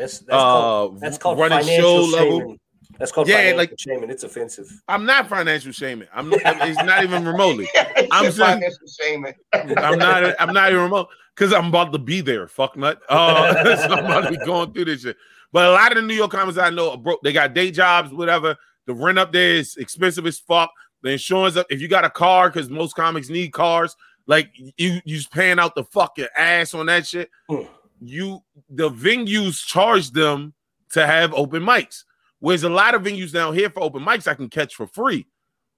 [0.00, 2.32] that's that's uh, called, that's called running show shaming.
[2.32, 2.56] level.
[2.98, 4.08] That's called yeah, like shaming.
[4.08, 4.66] It's offensive.
[4.88, 6.08] I'm not financial shaming.
[6.14, 6.32] I'm.
[6.32, 7.68] it's not even remotely.
[8.10, 9.34] I'm financial shaming.
[9.52, 10.34] I'm not.
[10.40, 12.48] I'm not even remote because I'm about to be there.
[12.48, 13.00] Fuck nut.
[13.10, 15.18] Uh, so I'm about to be going through this shit.
[15.52, 17.20] But a lot of the New York comics I know, broke.
[17.22, 18.56] They got day jobs, whatever.
[18.86, 20.70] The rent up there is expensive as fuck.
[21.02, 21.66] The insurance up.
[21.68, 23.94] If you got a car, because most comics need cars,
[24.26, 27.28] like you, you just paying out the fucking ass on that shit.
[27.50, 27.64] Hmm
[28.00, 30.54] you the venues charge them
[30.92, 32.04] to have open mics.
[32.38, 35.26] Whereas a lot of venues down here for open mics I can catch for free.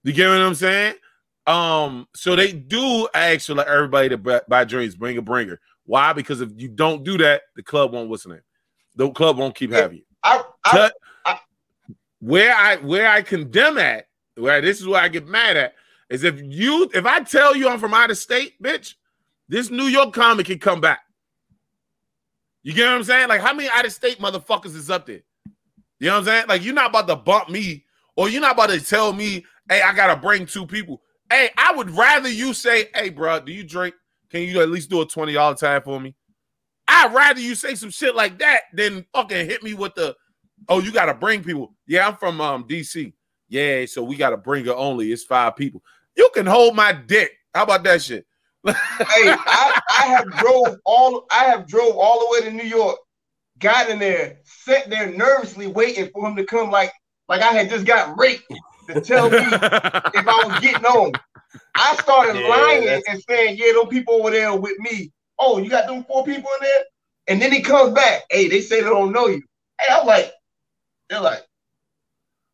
[0.04, 0.94] You get what I'm saying?
[1.46, 5.60] Um, so they do ask for like everybody to buy drinks, bring a bringer.
[5.84, 6.12] Why?
[6.12, 8.40] Because if you don't do that, the club won't listen.
[8.94, 10.04] The club won't keep having you.
[10.22, 10.90] I, I,
[11.24, 11.38] I,
[12.20, 14.06] where I where I condemn at,
[14.36, 15.74] where this is where I get mad at,
[16.08, 18.94] is if you if I tell you I'm from out of state, bitch,
[19.48, 21.00] this New York comic can come back.
[22.62, 23.28] You get what I'm saying?
[23.28, 25.22] Like, how many out of state motherfuckers is up there?
[25.98, 26.44] You know what I'm saying?
[26.48, 27.84] Like, you're not about to bump me,
[28.16, 31.02] or you're not about to tell me, hey, I gotta bring two people.
[31.30, 33.94] Hey, I would rather you say, hey, bro, do you drink?
[34.30, 36.14] Can you at least do a $20 time for me?
[36.88, 40.14] I'd rather you say some shit like that than fucking hit me with the,
[40.68, 41.74] oh, you gotta bring people.
[41.86, 43.12] Yeah, I'm from um DC.
[43.48, 45.12] Yeah, so we gotta bring her only.
[45.12, 45.82] It's five people.
[46.16, 47.32] You can hold my dick.
[47.54, 48.26] How about that shit?
[48.66, 52.96] Hey, I, I have drove all I have drove all the way to New York,
[53.58, 56.92] got in there, sat there nervously waiting for him to come like
[57.28, 58.44] like I had just got raped
[58.88, 61.12] to tell me if I was getting on.
[61.74, 63.08] I started yeah, lying that's...
[63.08, 65.12] and saying, Yeah, those people over there with me.
[65.38, 66.82] Oh, you got them four people in there?
[67.28, 68.22] And then he comes back.
[68.30, 69.42] Hey, they say they don't know you.
[69.80, 70.32] Hey, I'm like,
[71.08, 71.42] they're like,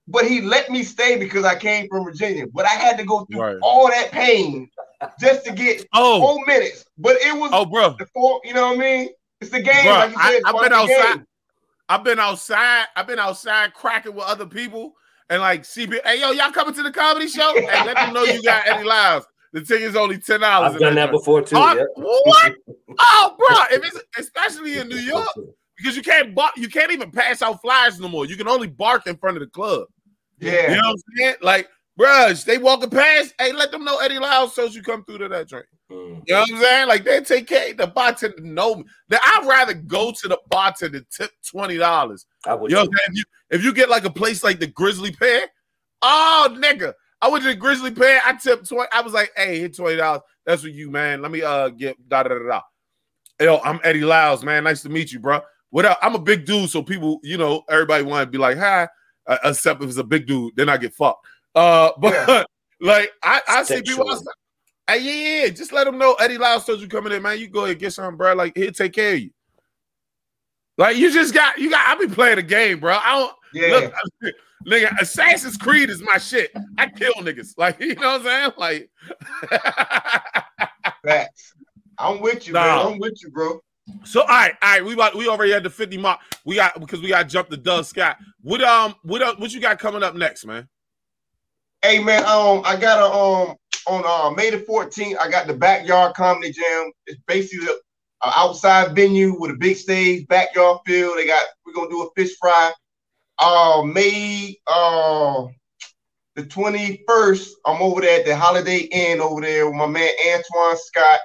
[0.07, 2.47] but he let me stay because I came from Virginia.
[2.53, 3.59] But I had to go through right.
[3.63, 4.71] all that pain
[5.21, 6.21] just to get oh.
[6.21, 6.85] four minutes.
[6.97, 9.09] But it was oh, bro, the four, you know what I mean?
[9.41, 9.85] It's the game.
[9.85, 11.25] Bro, like said, I, have been outside.
[11.89, 12.87] I've been outside.
[12.97, 14.95] I've been outside cracking with other people
[15.31, 16.01] and like CB.
[16.05, 17.55] Hey, yo, y'all coming to the comedy show?
[17.57, 19.25] And let them know you got Eddie Lyles.
[19.53, 20.75] The ticket's only ten dollars.
[20.75, 21.57] I've done that, before too.
[21.59, 21.87] Oh, yep.
[21.97, 22.55] What?
[22.99, 23.77] oh, bro!
[23.77, 25.29] If it's especially in New York,
[25.77, 28.27] because you can't bark, you can't even pass out flyers no more.
[28.27, 29.87] You can only bark in front of the club.
[30.39, 31.35] Yeah, you know what I'm saying?
[31.41, 31.69] Like
[31.99, 33.35] Bruh, they walking past.
[33.41, 35.67] Hey, let them know Eddie Lyles shows you come through to that drink.
[35.91, 36.23] Mm.
[36.27, 36.89] You know what I'm saying?
[36.89, 37.75] Like they take care.
[37.75, 38.85] The bartender know me.
[39.09, 42.27] Now, I'd rather go to the bartender tip twenty dollars.
[42.47, 42.91] You know what I'm saying?
[43.09, 45.47] If you, if you get like a place like the Grisly Pear,
[46.03, 48.21] oh nigga, I went to the Grisly Pear.
[48.25, 48.89] I tipped twenty.
[48.93, 50.23] I was like, hey, hit twenty dollars.
[50.47, 51.21] That's for you, man.
[51.21, 52.61] Let me uh get da da da da.
[53.41, 54.65] Yo, I'm Eddie Lyles, man.
[54.65, 55.41] Nice to meet you, bro.
[55.71, 58.89] without I'm a big dude, so people, you know, everybody want to be like, hi,
[59.27, 61.27] uh, except if it's a big dude, then I get fucked.
[61.59, 62.45] Uh, but yeah.
[62.81, 64.33] like I, I see people outside.
[64.87, 67.39] Hey, yeah, yeah, just let them know Eddie Lyles told you coming in, man.
[67.39, 68.35] You go ahead get something, bro.
[68.35, 69.31] Like he'll take care of you.
[70.79, 71.87] Like you just got you got.
[71.87, 72.95] I be playing a game, bro.
[72.95, 73.35] I don't.
[73.53, 73.91] Yeah.
[74.23, 74.35] Look,
[74.67, 76.53] nigga, Assassin's Creed is my shit.
[76.79, 77.55] I kill niggas.
[77.59, 78.53] Like you know what I'm saying?
[78.57, 78.91] Like.
[81.05, 81.55] Facts.
[81.99, 82.85] I'm with you, nah.
[82.85, 82.93] man.
[82.93, 83.61] I'm with you, bro.
[84.05, 86.21] So all right, all right, we about we already had the 50 mark.
[86.45, 88.19] We got because we got to jump the Doug Scott.
[88.43, 90.69] What um what uh, what you got coming up next, man?
[91.83, 93.57] Hey man, um I got a um
[93.87, 96.91] on uh May the 14th, I got the backyard comedy jam.
[97.07, 101.17] It's basically an outside venue with a big stage, backyard field.
[101.17, 102.73] They got we're gonna do a fish fry.
[103.39, 105.45] Uh May uh
[106.35, 110.77] the 21st, I'm over there at the Holiday Inn over there with my man Antoine
[110.79, 111.21] Scott.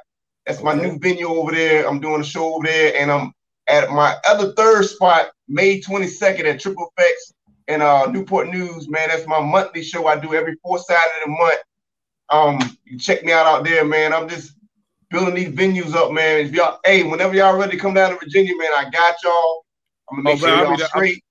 [0.45, 1.87] That's my new venue over there.
[1.87, 3.33] I'm doing a show over there, and I'm
[3.67, 7.33] at my other third spot, May 22nd at Triple Effects
[7.67, 8.89] in uh, Newport News.
[8.89, 11.59] Man, that's my monthly show I do every fourth Saturday of the month.
[12.29, 14.13] Um, you check me out out there, man.
[14.13, 14.55] I'm just
[15.09, 16.45] building these venues up, man.
[16.45, 19.65] If y'all, hey, whenever y'all ready to come down to Virginia, man, I got y'all.
[20.09, 21.23] I'm gonna make oh, sure y'all straight.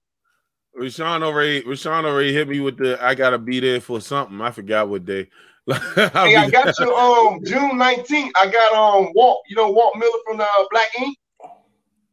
[0.79, 3.03] Rashawn already, Rashawn already hit me with the.
[3.03, 4.41] I gotta be there for something.
[4.41, 5.29] I forgot what day.
[5.69, 8.31] hey, I got you um June 19th.
[8.37, 11.17] I got um Walt, you know Walt Miller from the uh, Black Ink.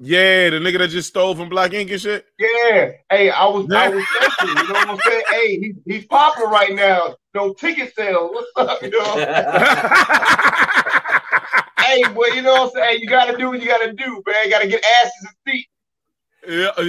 [0.02, 2.26] Yeah, the nigga that just stole from Black Ink and shit.
[2.40, 2.92] Yeah.
[3.10, 5.24] Hey, I was I was thinking, you know what I'm saying?
[5.30, 7.18] Hey, he, he's popping right now.
[7.36, 8.32] No ticket sales.
[8.54, 9.04] What's up, you know?
[11.84, 12.96] hey, well, you know what I'm saying?
[12.96, 14.46] Hey, you gotta do what you gotta do, man.
[14.46, 15.68] You gotta get asses and feet.
[16.48, 16.86] Yeah, uh,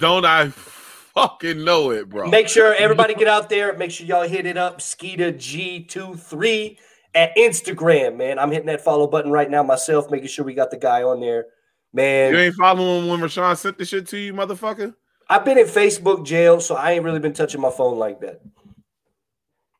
[0.00, 2.28] don't I fucking know it, bro.
[2.28, 3.76] Make sure everybody get out there.
[3.76, 4.80] Make sure y'all hit it up.
[4.80, 6.78] Skeeta G23
[7.14, 8.40] at Instagram, man.
[8.40, 11.20] I'm hitting that follow button right now myself, making sure we got the guy on
[11.20, 11.46] there.
[11.94, 12.32] Man.
[12.32, 14.96] You ain't following when Rashawn sent the shit to you, motherfucker?
[15.30, 18.40] I've been in Facebook jail, so I ain't really been touching my phone like that.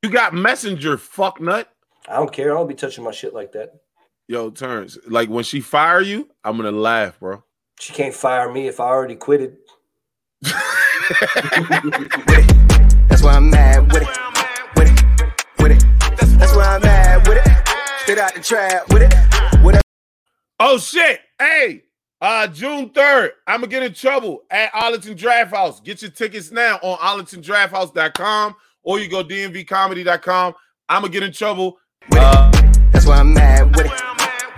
[0.01, 1.69] You got messenger, fuck nut.
[2.09, 2.53] I don't care.
[2.53, 3.81] I don't be touching my shit like that.
[4.29, 7.43] Yo, turns like when she fire you, I'm gonna laugh, bro.
[7.81, 9.57] She can't fire me if I already quitted.
[10.43, 10.55] That's
[13.23, 14.09] why I'm mad with it.
[14.77, 15.03] With it.
[15.59, 15.85] With it.
[16.39, 17.53] That's why I'm mad with it.
[18.03, 19.12] Straight out the trap with it.
[19.65, 19.83] With it.
[20.61, 21.19] Oh shit.
[21.39, 21.83] Hey.
[22.21, 25.81] Uh, June 3rd, I'm going to get in trouble at Arlington Draft House.
[25.81, 30.55] Get your tickets now on arlingtondrafthouse.com or you go dmvcomedy.com.
[30.89, 31.79] I'm going to get in trouble.
[32.12, 32.51] Uh,
[32.93, 33.93] That's why I'm mad with it.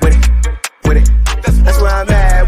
[0.02, 0.70] With it.
[0.84, 1.64] With it.
[1.64, 2.15] That's why I'm mad.